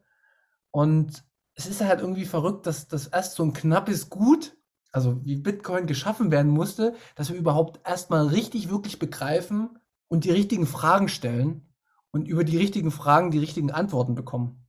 [0.71, 4.57] Und es ist halt irgendwie verrückt, dass das erst so ein knappes Gut,
[4.93, 10.31] also wie Bitcoin geschaffen werden musste, dass wir überhaupt erstmal richtig, wirklich begreifen und die
[10.31, 11.75] richtigen Fragen stellen
[12.13, 14.67] und über die richtigen Fragen die richtigen Antworten bekommen.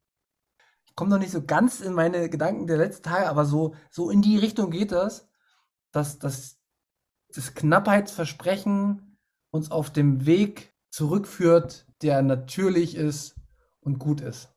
[0.88, 4.10] Ich komme noch nicht so ganz in meine Gedanken der letzten Tage, aber so, so
[4.10, 5.30] in die Richtung geht das,
[5.92, 6.59] dass, dass
[7.34, 9.18] das Knappheitsversprechen
[9.52, 13.36] uns auf dem Weg zurückführt, der natürlich ist
[13.82, 14.50] und gut ist.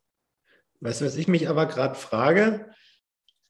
[0.80, 2.70] Weißt du, was ich mich aber gerade frage?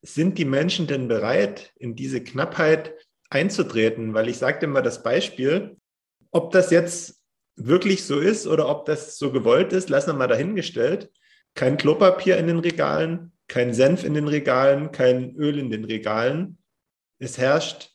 [0.02, 2.94] Sind die Menschen denn bereit, in diese Knappheit
[3.30, 4.14] einzutreten?
[4.14, 5.76] Weil ich sagte immer das Beispiel,
[6.30, 7.22] ob das jetzt
[7.56, 11.10] wirklich so ist oder ob das so gewollt ist, lassen wir mal dahingestellt.
[11.54, 16.58] Kein Klopapier in den Regalen, kein Senf in den Regalen, kein Öl in den Regalen.
[17.18, 17.91] Es herrscht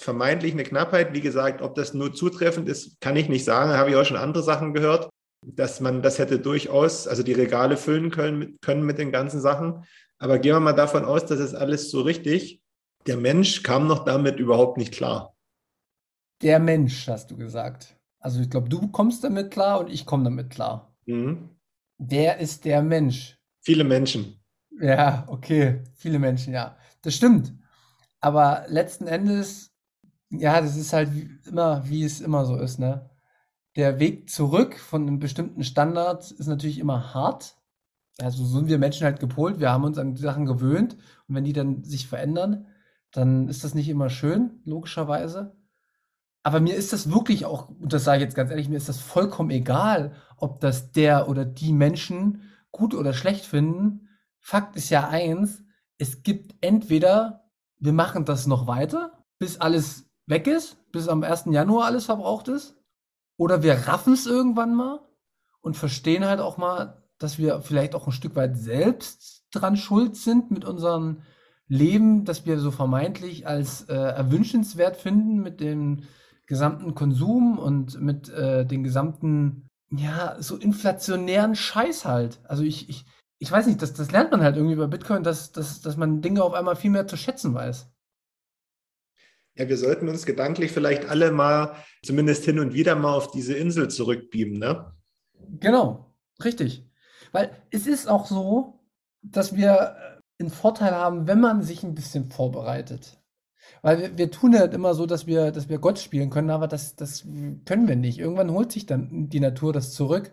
[0.00, 1.12] vermeintlich eine Knappheit.
[1.14, 3.70] Wie gesagt, ob das nur zutreffend ist, kann ich nicht sagen.
[3.70, 5.08] Da habe ich auch schon andere Sachen gehört,
[5.46, 9.84] dass man das hätte durchaus, also die Regale füllen können, können mit den ganzen Sachen.
[10.18, 12.60] Aber gehen wir mal davon aus, dass es alles so richtig.
[13.06, 15.34] Der Mensch kam noch damit überhaupt nicht klar.
[16.42, 17.96] Der Mensch, hast du gesagt.
[18.20, 20.94] Also ich glaube, du kommst damit klar und ich komme damit klar.
[21.06, 21.50] Mhm.
[21.98, 23.38] Wer ist der Mensch?
[23.60, 24.40] Viele Menschen.
[24.80, 26.76] Ja, okay, viele Menschen, ja.
[27.02, 27.52] Das stimmt.
[28.20, 29.67] Aber letzten Endes
[30.30, 31.10] ja, das ist halt
[31.46, 33.10] immer, wie es immer so ist, ne?
[33.76, 37.56] Der Weg zurück von einem bestimmten Standard ist natürlich immer hart.
[38.20, 39.60] Also so sind wir Menschen halt gepolt.
[39.60, 40.94] Wir haben uns an die Sachen gewöhnt.
[41.28, 42.66] Und wenn die dann sich verändern,
[43.12, 45.56] dann ist das nicht immer schön, logischerweise.
[46.42, 48.88] Aber mir ist das wirklich auch, und das sage ich jetzt ganz ehrlich, mir ist
[48.88, 54.08] das vollkommen egal, ob das der oder die Menschen gut oder schlecht finden.
[54.40, 55.62] Fakt ist ja eins,
[55.98, 61.46] es gibt entweder, wir machen das noch weiter, bis alles weg ist, bis am 1.
[61.50, 62.76] Januar alles verbraucht ist.
[63.36, 65.00] Oder wir raffen es irgendwann mal
[65.60, 70.16] und verstehen halt auch mal, dass wir vielleicht auch ein Stück weit selbst dran schuld
[70.16, 71.22] sind mit unserem
[71.68, 76.04] Leben, das wir so vermeintlich als äh, erwünschenswert finden mit dem
[76.46, 82.40] gesamten Konsum und mit äh, den gesamten, ja, so inflationären Scheiß halt.
[82.44, 83.04] Also ich, ich,
[83.38, 86.22] ich weiß nicht, das, das lernt man halt irgendwie bei Bitcoin, dass, dass, dass man
[86.22, 87.88] Dinge auf einmal viel mehr zu schätzen weiß
[89.58, 93.54] ja, wir sollten uns gedanklich vielleicht alle mal, zumindest hin und wieder mal auf diese
[93.54, 94.92] Insel zurückbeamen, ne?
[95.60, 96.88] Genau, richtig.
[97.32, 98.80] Weil es ist auch so,
[99.20, 99.96] dass wir
[100.38, 103.20] einen Vorteil haben, wenn man sich ein bisschen vorbereitet.
[103.82, 106.68] Weil wir, wir tun ja immer so, dass wir, dass wir Gott spielen können, aber
[106.68, 107.22] das, das
[107.64, 108.18] können wir nicht.
[108.20, 110.32] Irgendwann holt sich dann die Natur das zurück.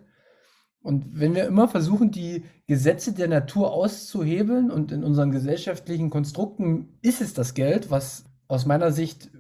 [0.82, 7.00] Und wenn wir immer versuchen, die Gesetze der Natur auszuhebeln und in unseren gesellschaftlichen Konstrukten
[7.02, 9.32] ist es das Geld, was aus meiner Sicht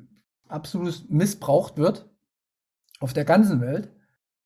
[0.47, 2.09] absolut missbraucht wird
[2.99, 3.91] auf der ganzen Welt,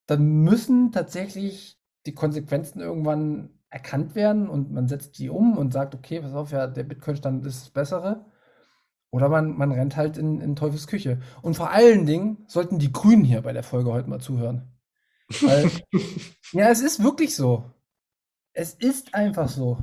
[0.05, 5.93] dann müssen tatsächlich die Konsequenzen irgendwann erkannt werden und man setzt die um und sagt,
[5.93, 8.25] okay, pass auf, ja, der Bitcoin-Stand ist das Bessere.
[9.11, 11.19] Oder man, man rennt halt in, in Teufels Küche.
[11.41, 14.71] Und vor allen Dingen sollten die Grünen hier bei der Folge heute mal zuhören.
[15.41, 15.69] Weil,
[16.51, 17.63] ja, es ist wirklich so.
[18.53, 19.77] Es ist einfach so.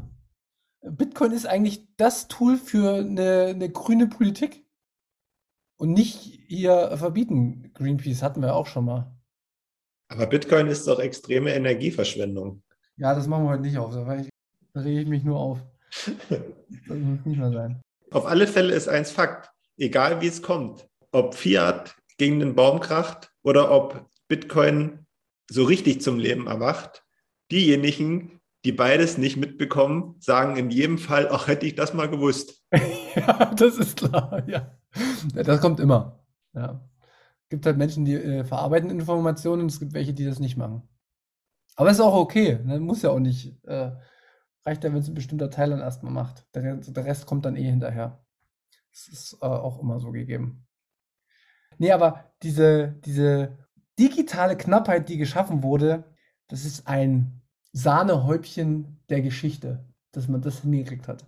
[0.82, 4.65] Bitcoin ist eigentlich das Tool für eine, eine grüne Politik.
[5.76, 7.70] Und nicht hier verbieten.
[7.74, 9.14] Greenpeace hatten wir auch schon mal.
[10.08, 12.62] Aber Bitcoin ist doch extreme Energieverschwendung.
[12.96, 13.92] Ja, das machen wir heute nicht auf.
[13.92, 15.58] Da rege ich mich nur auf.
[16.88, 17.80] Das muss nicht mehr sein.
[18.10, 19.50] Auf alle Fälle ist eins Fakt.
[19.76, 20.86] Egal wie es kommt.
[21.12, 25.06] Ob Fiat gegen den Baum kracht oder ob Bitcoin
[25.48, 27.04] so richtig zum Leben erwacht.
[27.50, 32.62] Diejenigen, die beides nicht mitbekommen, sagen in jedem Fall, ach, hätte ich das mal gewusst.
[33.14, 34.76] ja, das ist klar, ja.
[35.34, 36.24] Das kommt immer.
[36.54, 36.80] Ja.
[37.44, 40.56] Es gibt halt Menschen, die äh, verarbeiten Informationen und es gibt welche, die das nicht
[40.56, 40.82] machen.
[41.76, 42.58] Aber es ist auch okay.
[42.64, 42.80] Ne?
[42.80, 43.62] Muss ja auch nicht.
[43.64, 43.92] Äh,
[44.64, 46.44] reicht ja, wenn es ein bestimmter Teil dann erstmal macht.
[46.54, 48.24] Der, der, Rest kommt dann eh hinterher.
[48.92, 50.66] Das ist äh, auch immer so gegeben.
[51.78, 53.58] Nee, aber diese, diese
[53.98, 56.04] digitale Knappheit, die geschaffen wurde,
[56.48, 61.26] das ist ein Sahnehäubchen der Geschichte, dass man das hingekriegt hat.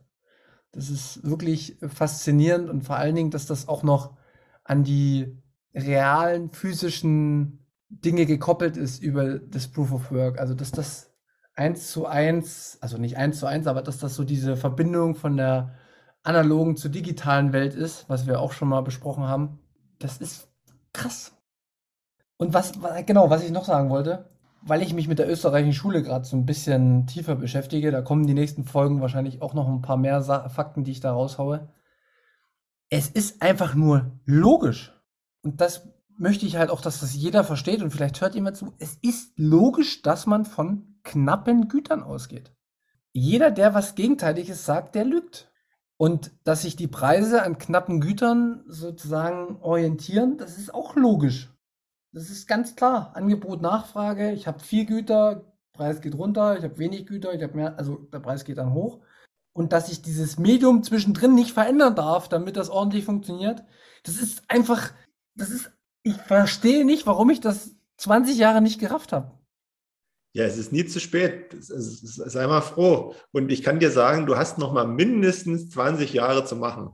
[0.72, 4.16] Das ist wirklich faszinierend und vor allen Dingen, dass das auch noch
[4.64, 5.37] an die
[5.74, 10.38] realen physischen Dinge gekoppelt ist über das Proof of Work.
[10.38, 11.14] Also, dass das
[11.54, 15.37] eins zu eins, also nicht eins zu eins, aber dass das so diese Verbindung von
[15.37, 15.74] der
[16.22, 19.59] analogen zur digitalen Welt ist, was wir auch schon mal besprochen haben.
[19.98, 20.48] Das ist
[20.92, 21.33] krass.
[22.37, 22.72] Und was,
[23.07, 24.31] genau, was ich noch sagen wollte,
[24.62, 28.27] weil ich mich mit der österreichischen Schule gerade so ein bisschen tiefer beschäftige, da kommen
[28.27, 31.68] die nächsten Folgen wahrscheinlich auch noch ein paar mehr Sa Fakten, die ich da raushaue.
[32.90, 34.94] es ist einfach nur logisch.
[35.42, 38.75] Und das möchte ich halt auch, dass das jeder versteht und vielleicht hört jemand zu.
[38.79, 42.53] Es ist logisch, dass man von knappen Gütern ausgeht.
[43.12, 45.51] Jeder, der was Gegenteiliges sagt, der lügt.
[45.97, 51.51] Und dass sich die Preise an knappen Gütern sozusagen orientieren, das ist auch logisch.
[52.12, 53.12] Das ist ganz klar.
[53.14, 54.33] Angebot, Nachfrage.
[54.33, 56.57] Ich habe viel Güter, Preis geht runter.
[56.59, 59.01] Ich habe wenig Güter, ich habe mehr, also der Preis geht dann hoch.
[59.53, 63.64] Und dass ich dieses Medium zwischendrin nicht verändern darf, damit das ordentlich funktioniert,
[64.05, 64.92] das ist einfach,
[65.35, 69.38] das ist, ich verstehe nicht, warum ich das 20 Jahre nicht gerafft habe.
[70.33, 71.57] Ja, es ist nie zu spät.
[71.59, 73.14] Sei mal froh.
[73.33, 76.92] Und ich kann dir sagen, du hast noch mal mindestens 20 Jahre zu machen.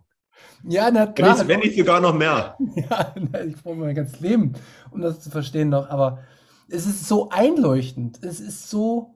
[0.67, 1.47] Ja, na klar.
[1.47, 2.57] Wenn, nicht sogar noch mehr.
[2.77, 4.55] Ja, ich brauche mein ganzes Leben,
[4.91, 5.91] um das zu verstehen noch.
[5.91, 6.21] Aber
[6.69, 8.23] es ist so einleuchtend.
[8.23, 9.15] Es ist so.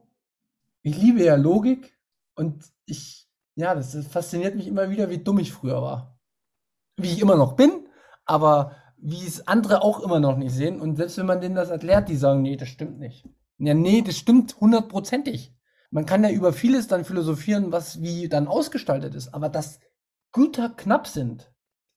[0.81, 1.97] Ich liebe ja Logik
[2.35, 6.17] und ich, ja, das, das fasziniert mich immer wieder, wie dumm ich früher war.
[6.95, 7.87] Wie ich immer noch bin,
[8.25, 10.79] aber wie es andere auch immer noch nicht sehen.
[10.79, 13.27] Und selbst wenn man denen das erklärt, die sagen, nee, das stimmt nicht.
[13.57, 15.53] Ja, nee, das stimmt hundertprozentig.
[15.91, 19.33] Man kann ja über vieles dann philosophieren, was wie dann ausgestaltet ist.
[19.33, 19.79] Aber dass
[20.31, 21.51] Güter knapp sind,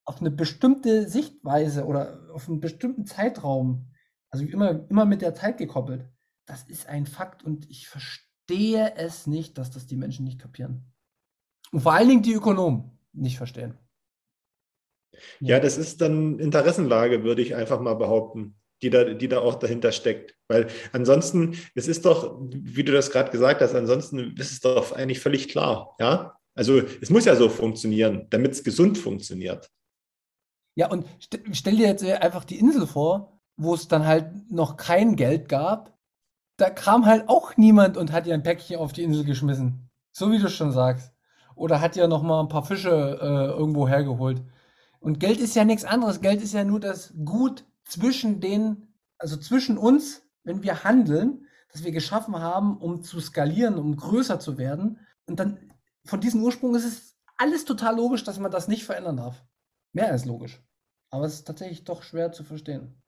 [0.04, 3.92] auf eine bestimmte Sichtweise oder auf einen bestimmten Zeitraum,
[4.30, 6.08] also immer, immer mit der Zeit gekoppelt,
[6.46, 10.92] das ist ein Fakt und ich verstehe es nicht, dass das die Menschen nicht kapieren.
[11.70, 13.78] Und vor allen Dingen die Ökonomen nicht verstehen.
[15.40, 19.54] Ja, das ist dann Interessenlage, würde ich einfach mal behaupten die da, die da auch
[19.54, 20.36] dahinter steckt.
[20.48, 24.92] Weil ansonsten, es ist doch, wie du das gerade gesagt hast, ansonsten ist es doch
[24.92, 25.94] eigentlich völlig klar.
[26.00, 29.70] Ja, also es muss ja so funktionieren, damit es gesund funktioniert.
[30.74, 34.76] Ja, und st stell dir jetzt einfach die Insel vor, wo es dann halt noch
[34.76, 35.98] kein Geld gab.
[36.56, 39.90] Da kam halt auch niemand und hat ihr ein Päckchen auf die Insel geschmissen.
[40.12, 41.12] So wie du schon sagst.
[41.54, 44.42] Oder hat ja noch mal ein paar Fische äh, irgendwo hergeholt.
[45.00, 46.20] Und Geld ist ja nichts anderes.
[46.20, 51.84] Geld ist ja nur das Gut zwischen den, also zwischen uns, wenn wir handeln, das
[51.84, 54.98] wir geschaffen haben, um zu skalieren, um größer zu werden.
[55.26, 55.58] Und dann
[56.04, 59.42] von diesem Ursprung ist es alles total logisch, dass man das nicht verändern darf.
[59.92, 60.62] Mehr als logisch.
[61.10, 63.02] Aber es ist tatsächlich doch schwer zu verstehen.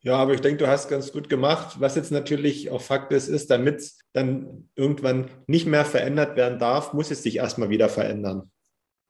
[0.00, 1.76] Ja, aber ich denke, du hast ganz gut gemacht.
[1.78, 6.58] Was jetzt natürlich auch Fakt ist, ist, damit es dann irgendwann nicht mehr verändert werden
[6.58, 8.50] darf, muss es sich erstmal wieder verändern.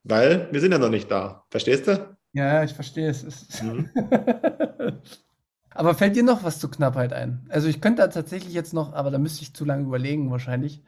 [0.04, 1.44] Weil wir sind ja noch nicht da.
[1.50, 2.16] Verstehst du?
[2.34, 3.62] Ja, ich verstehe es.
[3.62, 3.88] Mhm.
[5.70, 7.46] aber fällt dir noch was zur Knappheit ein?
[7.48, 10.82] Also ich könnte da tatsächlich jetzt noch, aber da müsste ich zu lange überlegen wahrscheinlich.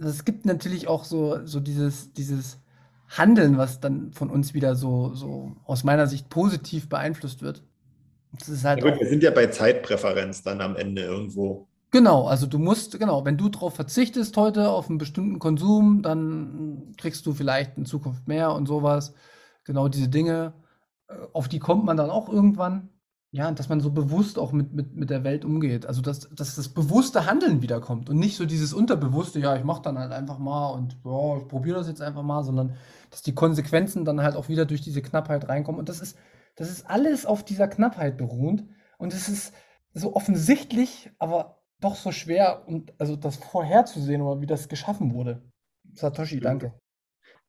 [0.00, 2.58] Es gibt natürlich auch so, so dieses, dieses
[3.08, 7.62] Handeln, was dann von uns wieder so, so aus meiner Sicht positiv beeinflusst wird.
[8.38, 11.68] Das ist halt ja, gut, wir sind ja bei Zeitpräferenz dann am Ende irgendwo.
[11.92, 16.92] Genau, also du musst, genau, wenn du darauf verzichtest heute auf einen bestimmten Konsum, dann
[16.98, 19.14] kriegst du vielleicht in Zukunft mehr und sowas
[19.66, 20.54] genau diese Dinge,
[21.08, 22.88] äh, auf die kommt man dann auch irgendwann.
[23.32, 25.84] Ja, dass man so bewusst auch mit, mit, mit der Welt umgeht.
[25.84, 29.82] Also, dass, dass das bewusste Handeln wiederkommt und nicht so dieses unterbewusste, ja, ich mache
[29.82, 32.76] dann halt einfach mal und ja, ich probiere das jetzt einfach mal, sondern
[33.10, 35.78] dass die Konsequenzen dann halt auch wieder durch diese Knappheit reinkommen.
[35.78, 36.16] Und das ist,
[36.54, 38.64] das ist alles auf dieser Knappheit beruhend.
[38.98, 39.52] Und es ist
[39.92, 45.42] so offensichtlich, aber doch so schwer und also das vorherzusehen oder wie das geschaffen wurde.
[45.94, 46.74] Satoshi, danke.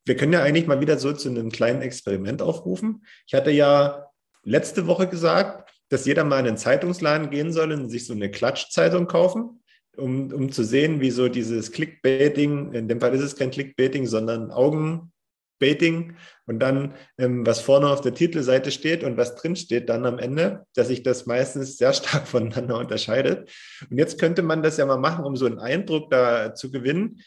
[0.06, 3.06] Wir können ja eigentlich mal wieder so zu einem kleinen Experiment aufrufen.
[3.26, 4.07] Ich hatte ja
[4.48, 8.32] letzte Woche gesagt, dass jeder mal in einen Zeitungsladen gehen soll und sich so eine
[8.32, 9.62] Klatschzeitung kaufen,
[9.98, 14.06] um, um zu sehen, wie so dieses Clickbaiting, in dem Fall ist es kein Clickbaiting,
[14.06, 19.90] sondern Augenbaiting und dann, ähm, was vorne auf der Titelseite steht und was drin steht
[19.90, 23.50] dann am Ende, dass sich das meistens sehr stark voneinander unterscheidet.
[23.90, 27.22] Und jetzt könnte man das ja mal machen, um so einen Eindruck da zu gewinnen,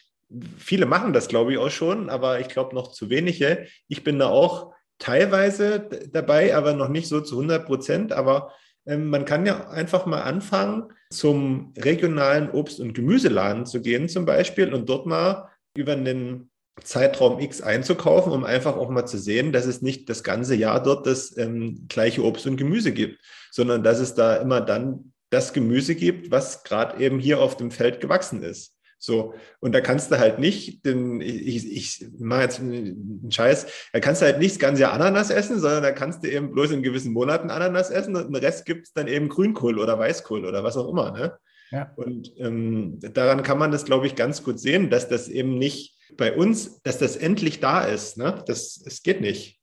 [0.57, 3.67] viele machen das, glaube ich, auch schon, aber ich glaube noch zu wenige.
[3.87, 8.13] Ich bin da auch teilweise dabei, aber noch nicht so zu 100 Prozent.
[8.13, 8.53] Aber
[8.85, 14.25] ähm, man kann ja einfach mal anfangen, zum regionalen Obst- und Gemüseladen zu gehen zum
[14.25, 16.49] Beispiel und dort mal über einen
[16.83, 20.81] Zeitraum X einzukaufen, um einfach auch mal zu sehen, dass es nicht das ganze Jahr
[20.81, 23.19] dort das ähm, gleiche Obst und Gemüse gibt,
[23.51, 27.71] sondern dass es da immer dann das Gemüse gibt, was gerade eben hier auf dem
[27.71, 28.75] Feld gewachsen ist.
[29.03, 33.99] So, und da kannst du halt nicht, denn ich, ich mache jetzt einen Scheiß, da
[33.99, 36.83] kannst du halt nicht das ganze Ananas essen, sondern da kannst du eben bloß in
[36.83, 40.63] gewissen Monaten Ananas essen und den Rest gibt es dann eben Grünkohl oder Weißkohl oder
[40.63, 41.09] was auch immer.
[41.11, 41.35] Ne?
[41.71, 41.91] Ja.
[41.95, 45.97] Und ähm, daran kann man das, glaube ich, ganz gut sehen, dass das eben nicht
[46.15, 48.19] bei uns, dass das endlich da ist.
[48.19, 48.43] Ne?
[48.45, 49.59] Das, es geht nicht.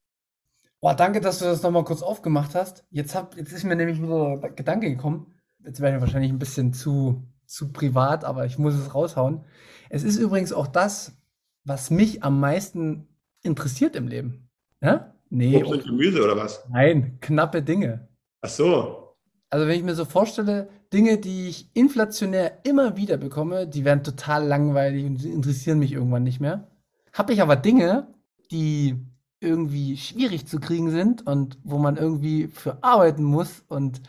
[0.81, 2.85] Boah, danke, dass du das nochmal kurz aufgemacht hast.
[2.91, 5.33] Jetzt, hab, jetzt ist mir nämlich wieder der Gedanke gekommen.
[5.65, 9.45] Jetzt werden wir wahrscheinlich ein bisschen zu zu privat, aber ich muss es raushauen.
[9.89, 11.17] Es ist übrigens auch das,
[11.65, 13.09] was mich am meisten
[13.43, 14.49] interessiert im Leben.
[14.81, 15.15] Ja?
[15.31, 16.65] Nee, Obst und Gemüse oder was?
[16.71, 18.09] nein, knappe Dinge.
[18.43, 19.17] Ach so.
[19.51, 24.05] Also wenn ich mir so vorstelle, Dinge, die ich inflationär immer wieder bekomme, die werden
[24.05, 26.69] total langweilig und die interessieren mich irgendwann nicht mehr.
[27.13, 28.09] Habe ich aber Dinge,
[28.51, 28.97] die
[29.41, 34.01] irgendwie schwierig zu kriegen sind und wo man irgendwie für arbeiten muss und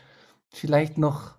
[0.50, 1.36] vielleicht noch,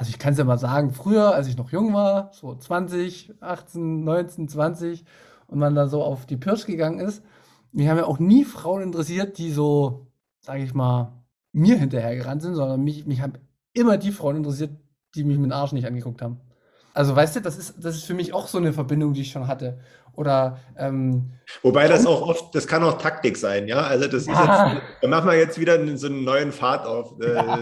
[0.00, 3.34] also ich kann es ja mal sagen, früher, als ich noch jung war, so 20,
[3.40, 5.04] 18, 19, 20
[5.46, 7.22] und man da so auf die Pirsch gegangen ist,
[7.70, 10.06] mich haben ja auch nie Frauen interessiert, die so,
[10.40, 11.12] sage ich mal,
[11.52, 13.34] mir hinterhergerannt sind, sondern mich, mich haben
[13.74, 14.70] immer die Frauen interessiert,
[15.14, 16.40] die mich mit dem Arsch nicht angeguckt haben.
[16.94, 19.32] Also weißt du, das ist, das ist für mich auch so eine Verbindung, die ich
[19.32, 19.80] schon hatte.
[20.14, 21.32] Oder ähm,
[21.62, 23.82] Wobei das auch oft, das kann auch Taktik sein, ja.
[23.82, 24.72] Also das ist Ja.
[24.72, 27.20] jetzt, da machen wir jetzt wieder so einen neuen Pfad auf.
[27.20, 27.58] Äh, Ja.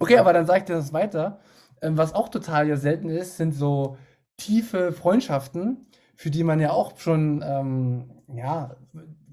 [0.00, 1.40] Okay, aber dann sage ich dir das weiter.
[1.82, 3.96] Ähm, was auch total ja selten ist, sind so
[4.36, 8.76] tiefe Freundschaften, für die man ja auch schon, ähm, ja,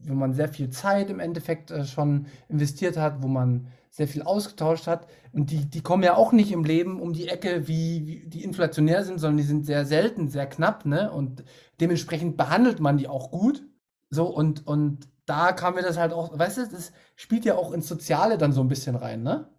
[0.03, 4.23] wo man sehr viel Zeit im Endeffekt äh, schon investiert hat, wo man sehr viel
[4.23, 5.07] ausgetauscht hat.
[5.33, 8.43] Und die, die kommen ja auch nicht im Leben um die Ecke, wie, wie die
[8.43, 11.11] inflationär sind, sondern die sind sehr selten, sehr knapp, ne?
[11.11, 11.43] Und
[11.79, 13.63] dementsprechend behandelt man die auch gut.
[14.09, 17.71] So, und, und da kam mir das halt auch, weißt du, das spielt ja auch
[17.73, 19.49] ins Soziale dann so ein bisschen rein, ne?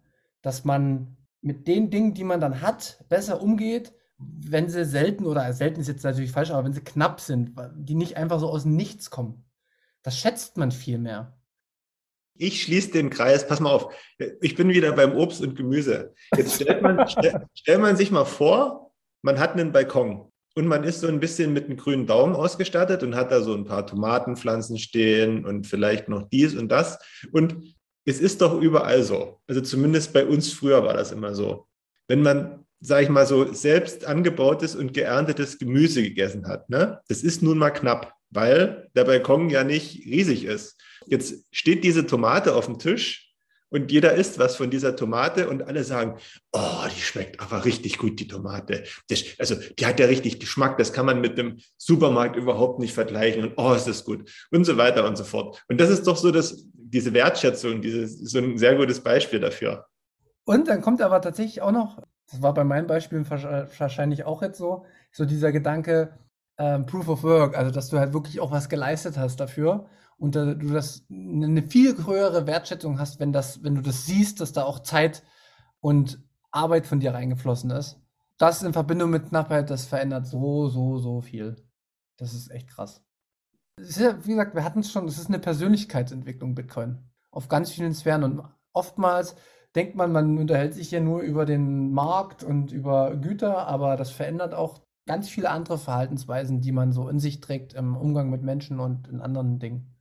[0.41, 5.51] Dass man mit den Dingen, die man dann hat, besser umgeht, wenn sie selten oder
[5.53, 8.63] selten ist jetzt natürlich falsch, aber wenn sie knapp sind, die nicht einfach so aus
[8.63, 9.43] dem Nichts kommen.
[10.01, 11.37] Das schätzt man viel mehr.
[12.35, 13.93] Ich schließe den Kreis, pass mal auf,
[14.41, 16.13] ich bin wieder beim Obst und Gemüse.
[16.35, 18.91] Jetzt stellt man, stell, stellt man sich mal vor,
[19.21, 23.03] man hat einen Balkon und man ist so ein bisschen mit einem grünen Daumen ausgestattet
[23.03, 26.99] und hat da so ein paar Tomatenpflanzen stehen und vielleicht noch dies und das.
[27.31, 27.75] Und
[28.05, 29.39] es ist doch überall so.
[29.47, 31.67] Also zumindest bei uns früher war das immer so.
[32.07, 37.23] Wenn man, sage ich mal so, selbst angebautes und geerntetes Gemüse gegessen hat, ne, das
[37.23, 40.81] ist nun mal knapp, weil der Balkon ja nicht riesig ist.
[41.05, 43.22] Jetzt steht diese Tomate auf dem Tisch
[43.73, 46.19] und jeder isst was von dieser Tomate und alle sagen,
[46.51, 48.83] oh, die schmeckt aber richtig gut, die Tomate.
[49.09, 52.93] Das, also die hat ja richtig Geschmack, das kann man mit dem Supermarkt überhaupt nicht
[52.93, 55.63] vergleichen und oh, ist das gut und so weiter und so fort.
[55.67, 59.87] Und das ist doch so das, diese Wertschätzung, dieses, so ein sehr gutes Beispiel dafür.
[60.45, 61.99] Und dann kommt aber tatsächlich auch noch,
[62.29, 66.19] das war bei meinen Beispielen wahrscheinlich auch jetzt so, so dieser Gedanke,
[66.59, 69.87] ähm, Proof of Work, also dass du halt wirklich auch was geleistet hast dafür
[70.23, 74.39] und äh, du das eine viel höhere Wertschätzung hast, wenn das, wenn du das siehst,
[74.39, 75.21] dass da auch Zeit
[75.81, 77.99] und Arbeit von dir reingeflossen ist.
[78.37, 81.57] Das in Verbindung mit Knappheit, das verändert so, so, so viel.
[82.15, 83.03] Das ist echt krass.
[83.75, 86.99] Ist ja, wie gesagt, wir hatten es schon, es ist eine Persönlichkeitsentwicklung, Bitcoin.
[87.29, 88.23] Auf ganz vielen Sphären.
[88.23, 89.35] Und oftmals
[89.75, 94.11] denkt man, man unterhält sich ja nur über den Markt und über Güter, aber das
[94.11, 98.41] verändert auch ganz viele andere Verhaltensweisen, die man so in sich trägt im Umgang mit
[98.41, 99.92] Menschen und in anderen Dingen.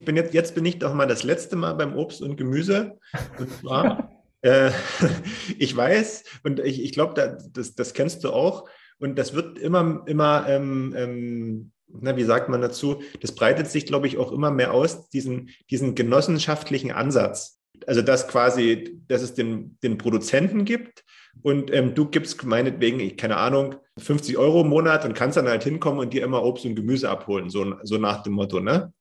[0.00, 2.98] Ich bin jetzt, jetzt bin ich doch mal das letzte Mal beim Obst und Gemüse.
[3.38, 4.10] Und zwar,
[4.42, 4.70] äh,
[5.58, 8.68] ich weiß, und ich, ich glaube, da, das, das kennst du auch,
[8.98, 13.86] und das wird immer, immer, ähm, ähm, na, wie sagt man dazu, das breitet sich,
[13.86, 17.60] glaube ich, auch immer mehr aus, diesen, diesen genossenschaftlichen Ansatz.
[17.86, 21.04] Also, dass quasi, dass es den, den Produzenten gibt
[21.42, 25.48] und ähm, du gibst meinetwegen, ich keine Ahnung, 50 Euro im Monat und kannst dann
[25.48, 28.92] halt hinkommen und dir immer Obst und Gemüse abholen, so, so nach dem Motto, ne?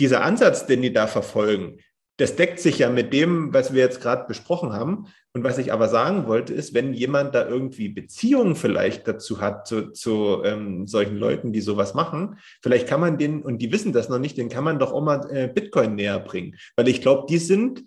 [0.00, 1.78] Dieser Ansatz, den die da verfolgen,
[2.18, 5.06] das deckt sich ja mit dem, was wir jetzt gerade besprochen haben.
[5.32, 9.68] Und was ich aber sagen wollte, ist, wenn jemand da irgendwie Beziehungen vielleicht dazu hat,
[9.68, 13.92] zu, zu ähm, solchen Leuten, die sowas machen, vielleicht kann man den, und die wissen
[13.92, 16.56] das noch nicht, den kann man doch auch mal äh, Bitcoin näher bringen.
[16.74, 17.84] Weil ich glaube, die sind,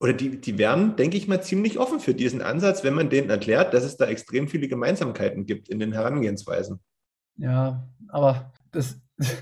[0.00, 3.30] oder die, die wären, denke ich mal, ziemlich offen für diesen Ansatz, wenn man denen
[3.30, 6.80] erklärt, dass es da extrem viele Gemeinsamkeiten gibt in den Herangehensweisen.
[7.38, 9.00] Ja, aber das,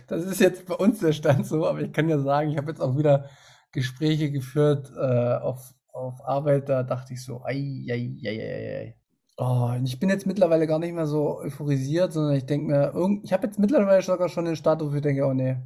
[0.08, 2.70] das ist jetzt bei uns der Stand so, aber ich kann ja sagen, ich habe
[2.70, 3.28] jetzt auch wieder
[3.72, 8.94] Gespräche geführt äh, auf, auf Arbeit, da dachte ich so, ei, ei, ei, ei, ei.
[9.36, 13.20] Oh, und ich bin jetzt mittlerweile gar nicht mehr so euphorisiert, sondern ich denke mir,
[13.22, 15.56] ich habe jetzt mittlerweile sogar schon den Status, wo ich denke, oh nee,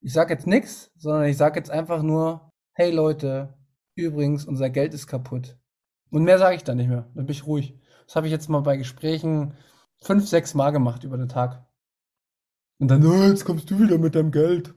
[0.00, 3.54] ich sag jetzt nichts, sondern ich sag jetzt einfach nur, hey Leute,
[3.96, 5.58] übrigens, unser Geld ist kaputt.
[6.10, 7.78] Und mehr sage ich dann nicht mehr, dann bin ich ruhig.
[8.06, 9.54] Das habe ich jetzt mal bei Gesprächen
[10.02, 11.66] fünf, sechs Mal gemacht über den Tag.
[12.80, 14.74] Und dann, oh, jetzt kommst du wieder mit deinem Geld.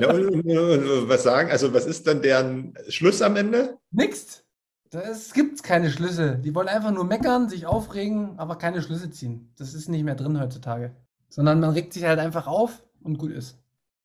[0.00, 1.50] Ja, und, und, und, was sagen?
[1.50, 3.78] Also, was ist dann deren Schluss am Ende?
[3.90, 4.44] Nix.
[4.90, 6.38] Es gibt keine Schlüsse.
[6.38, 9.52] Die wollen einfach nur meckern, sich aufregen, aber keine Schlüsse ziehen.
[9.58, 10.94] Das ist nicht mehr drin heutzutage.
[11.28, 13.58] Sondern man regt sich halt einfach auf und gut ist.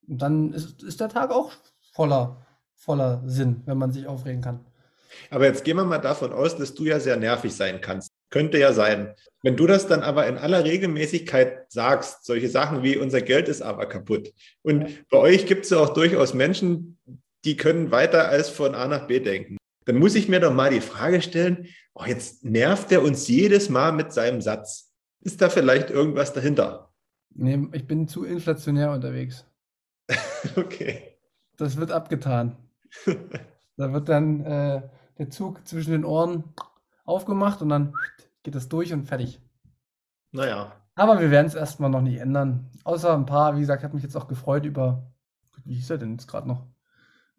[0.07, 1.51] Und dann ist, ist der Tag auch
[1.93, 2.43] voller,
[2.74, 4.65] voller Sinn, wenn man sich aufregen kann.
[5.30, 8.12] Aber jetzt gehen wir mal davon aus, dass du ja sehr nervig sein kannst.
[8.34, 9.14] Könnte ja sein.
[9.44, 13.62] Wenn du das dann aber in aller Regelmäßigkeit sagst, solche Sachen wie unser Geld ist
[13.62, 14.34] aber kaputt.
[14.64, 16.98] Und bei euch gibt es ja auch durchaus Menschen,
[17.46, 19.58] die können weiter als von A nach B denken.
[19.86, 23.70] Dann muss ich mir doch mal die Frage stellen, oh, jetzt nervt er uns jedes
[23.70, 24.92] Mal mit seinem Satz.
[25.22, 26.92] Ist da vielleicht irgendwas dahinter?
[27.36, 29.46] Nee, ich bin zu inflationär unterwegs.
[30.56, 31.20] okay.
[31.58, 32.58] Das wird abgetan.
[33.78, 34.82] da wird dann äh,
[35.20, 36.46] der Zug zwischen den Ohren
[37.06, 37.94] aufgemacht und dann
[38.44, 39.41] geht es durch und fertig.
[40.32, 40.74] Naja.
[40.96, 42.70] Aber wir werden es erstmal noch nicht ändern.
[42.84, 45.12] Außer ein paar, wie gesagt, hat mich jetzt auch gefreut über,
[45.64, 46.68] wie hieß er denn jetzt gerade noch?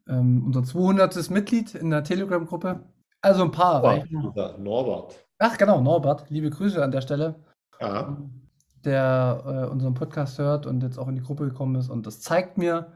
[0.09, 1.31] Ähm, unser 200.
[1.31, 2.81] Mitglied in der Telegram-Gruppe.
[3.21, 3.81] Also ein paar.
[4.11, 5.27] Norbert, Norbert.
[5.39, 6.29] Ach genau, Norbert.
[6.31, 7.37] Liebe Grüße an der Stelle.
[7.81, 8.17] Ja.
[8.85, 11.89] Der äh, unseren Podcast hört und jetzt auch in die Gruppe gekommen ist.
[11.89, 12.93] Und das zeigt mir,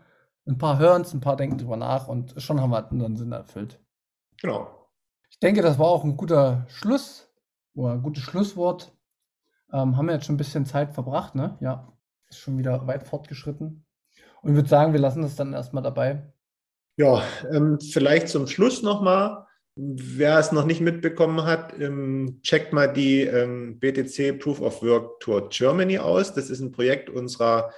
[0.47, 3.33] ein paar hören es, ein paar denken drüber nach und schon haben wir unseren Sinn
[3.33, 3.81] erfüllt.
[4.41, 4.89] Genau.
[5.31, 7.28] Ich denke, das war auch ein guter Schluss
[7.87, 8.93] ein gutes Schlusswort.
[9.73, 11.57] Ähm, haben wir jetzt schon ein bisschen Zeit verbracht, ne?
[11.61, 11.93] Ja,
[12.29, 13.85] ist schon wieder weit fortgeschritten.
[14.43, 16.33] Und ich würde sagen, wir lassen das dann erstmal dabei.
[16.97, 17.23] Ja,
[17.53, 19.47] ähm, vielleicht zum Schluss nochmal.
[19.77, 25.21] Wer es noch nicht mitbekommen hat, ähm, checkt mal die ähm, BTC Proof of Work
[25.21, 26.35] Tour Germany aus.
[26.35, 27.73] Das ist ein Projekt unserer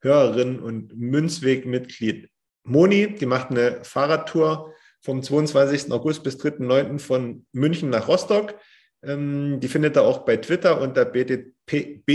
[0.00, 2.28] Hörerin und Münzweg-Mitglied
[2.64, 3.14] Moni.
[3.14, 5.92] Die macht eine Fahrradtour vom 22.
[5.92, 6.98] August bis 3.9.
[6.98, 8.56] von München nach Rostock.
[9.02, 12.06] Ähm, die findet ihr auch bei Twitter unter BTC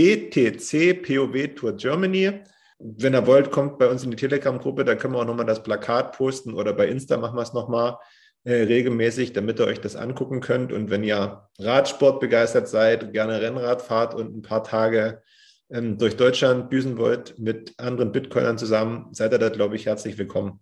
[1.02, 2.40] POW Tour Germany.
[2.78, 5.62] Wenn ihr wollt, kommt bei uns in die Telegram-Gruppe, da können wir auch nochmal das
[5.62, 7.96] Plakat posten oder bei Insta machen wir es nochmal
[8.44, 10.72] äh, regelmäßig, damit ihr euch das angucken könnt.
[10.72, 15.22] Und wenn ihr Radsport begeistert seid, gerne Rennrad fahrt und ein paar Tage
[15.70, 20.18] ähm, durch Deutschland düsen wollt mit anderen Bitcoinern zusammen, seid ihr da, glaube ich, herzlich
[20.18, 20.58] willkommen.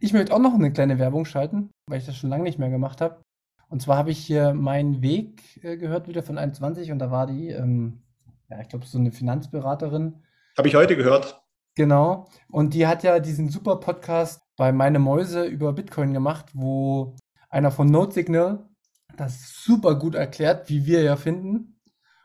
[0.00, 2.70] Ich möchte auch noch eine kleine Werbung schalten, weil ich das schon lange nicht mehr
[2.70, 3.23] gemacht habe.
[3.74, 7.26] Und zwar habe ich hier meinen Weg äh, gehört wieder von 21 und da war
[7.26, 8.04] die, ähm,
[8.48, 10.22] ja, ich glaube, so eine Finanzberaterin.
[10.56, 11.42] Habe ich heute gehört.
[11.74, 12.28] Genau.
[12.52, 17.16] Und die hat ja diesen super Podcast bei Meine Mäuse über Bitcoin gemacht, wo
[17.50, 18.64] einer von Notesignal
[19.16, 21.80] das super gut erklärt, wie wir ja finden.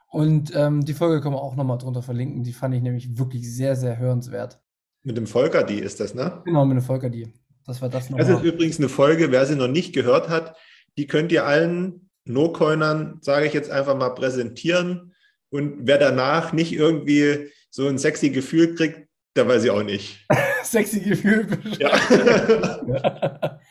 [0.07, 2.43] Und ähm, die Folge können wir auch nochmal drunter verlinken.
[2.43, 4.61] Die fand ich nämlich wirklich sehr, sehr hörenswert.
[5.01, 6.43] Mit dem Volker, die ist das, ne?
[6.45, 7.33] Genau, mit dem Volker, die.
[7.65, 8.19] Das war das noch.
[8.19, 10.55] Das ist übrigens eine Folge, wer sie noch nicht gehört hat,
[10.99, 15.15] die könnt ihr allen No-Coinern, sage ich jetzt einfach mal, präsentieren.
[15.49, 20.27] Und wer danach nicht irgendwie so ein sexy Gefühl kriegt, der weiß ich auch nicht.
[20.63, 21.47] sexy Gefühl.
[21.79, 21.89] Ja.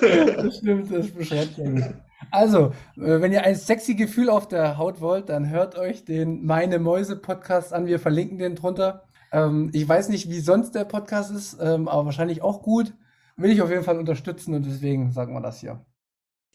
[0.00, 1.94] das stimmt, das beschreibt ja gut.
[2.30, 6.46] Also, äh, wenn ihr ein sexy Gefühl auf der Haut wollt, dann hört euch den
[6.46, 7.84] Meine Mäuse Podcast an.
[7.84, 9.04] Wir verlinken den drunter.
[9.30, 12.94] Ähm, ich weiß nicht, wie sonst der Podcast ist, ähm, aber wahrscheinlich auch gut.
[13.36, 15.84] Will ich auf jeden Fall unterstützen und deswegen sagen wir das hier.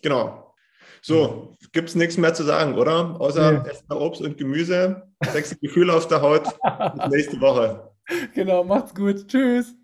[0.01, 0.53] Genau.
[1.01, 3.19] So, gibt es nichts mehr zu sagen, oder?
[3.19, 3.69] Außer nee.
[3.69, 6.43] essen Obst und Gemüse, sexy Gefühle auf der Haut.
[6.43, 7.91] Bis nächste Woche.
[8.33, 9.27] Genau, macht's gut.
[9.27, 9.76] Tschüss.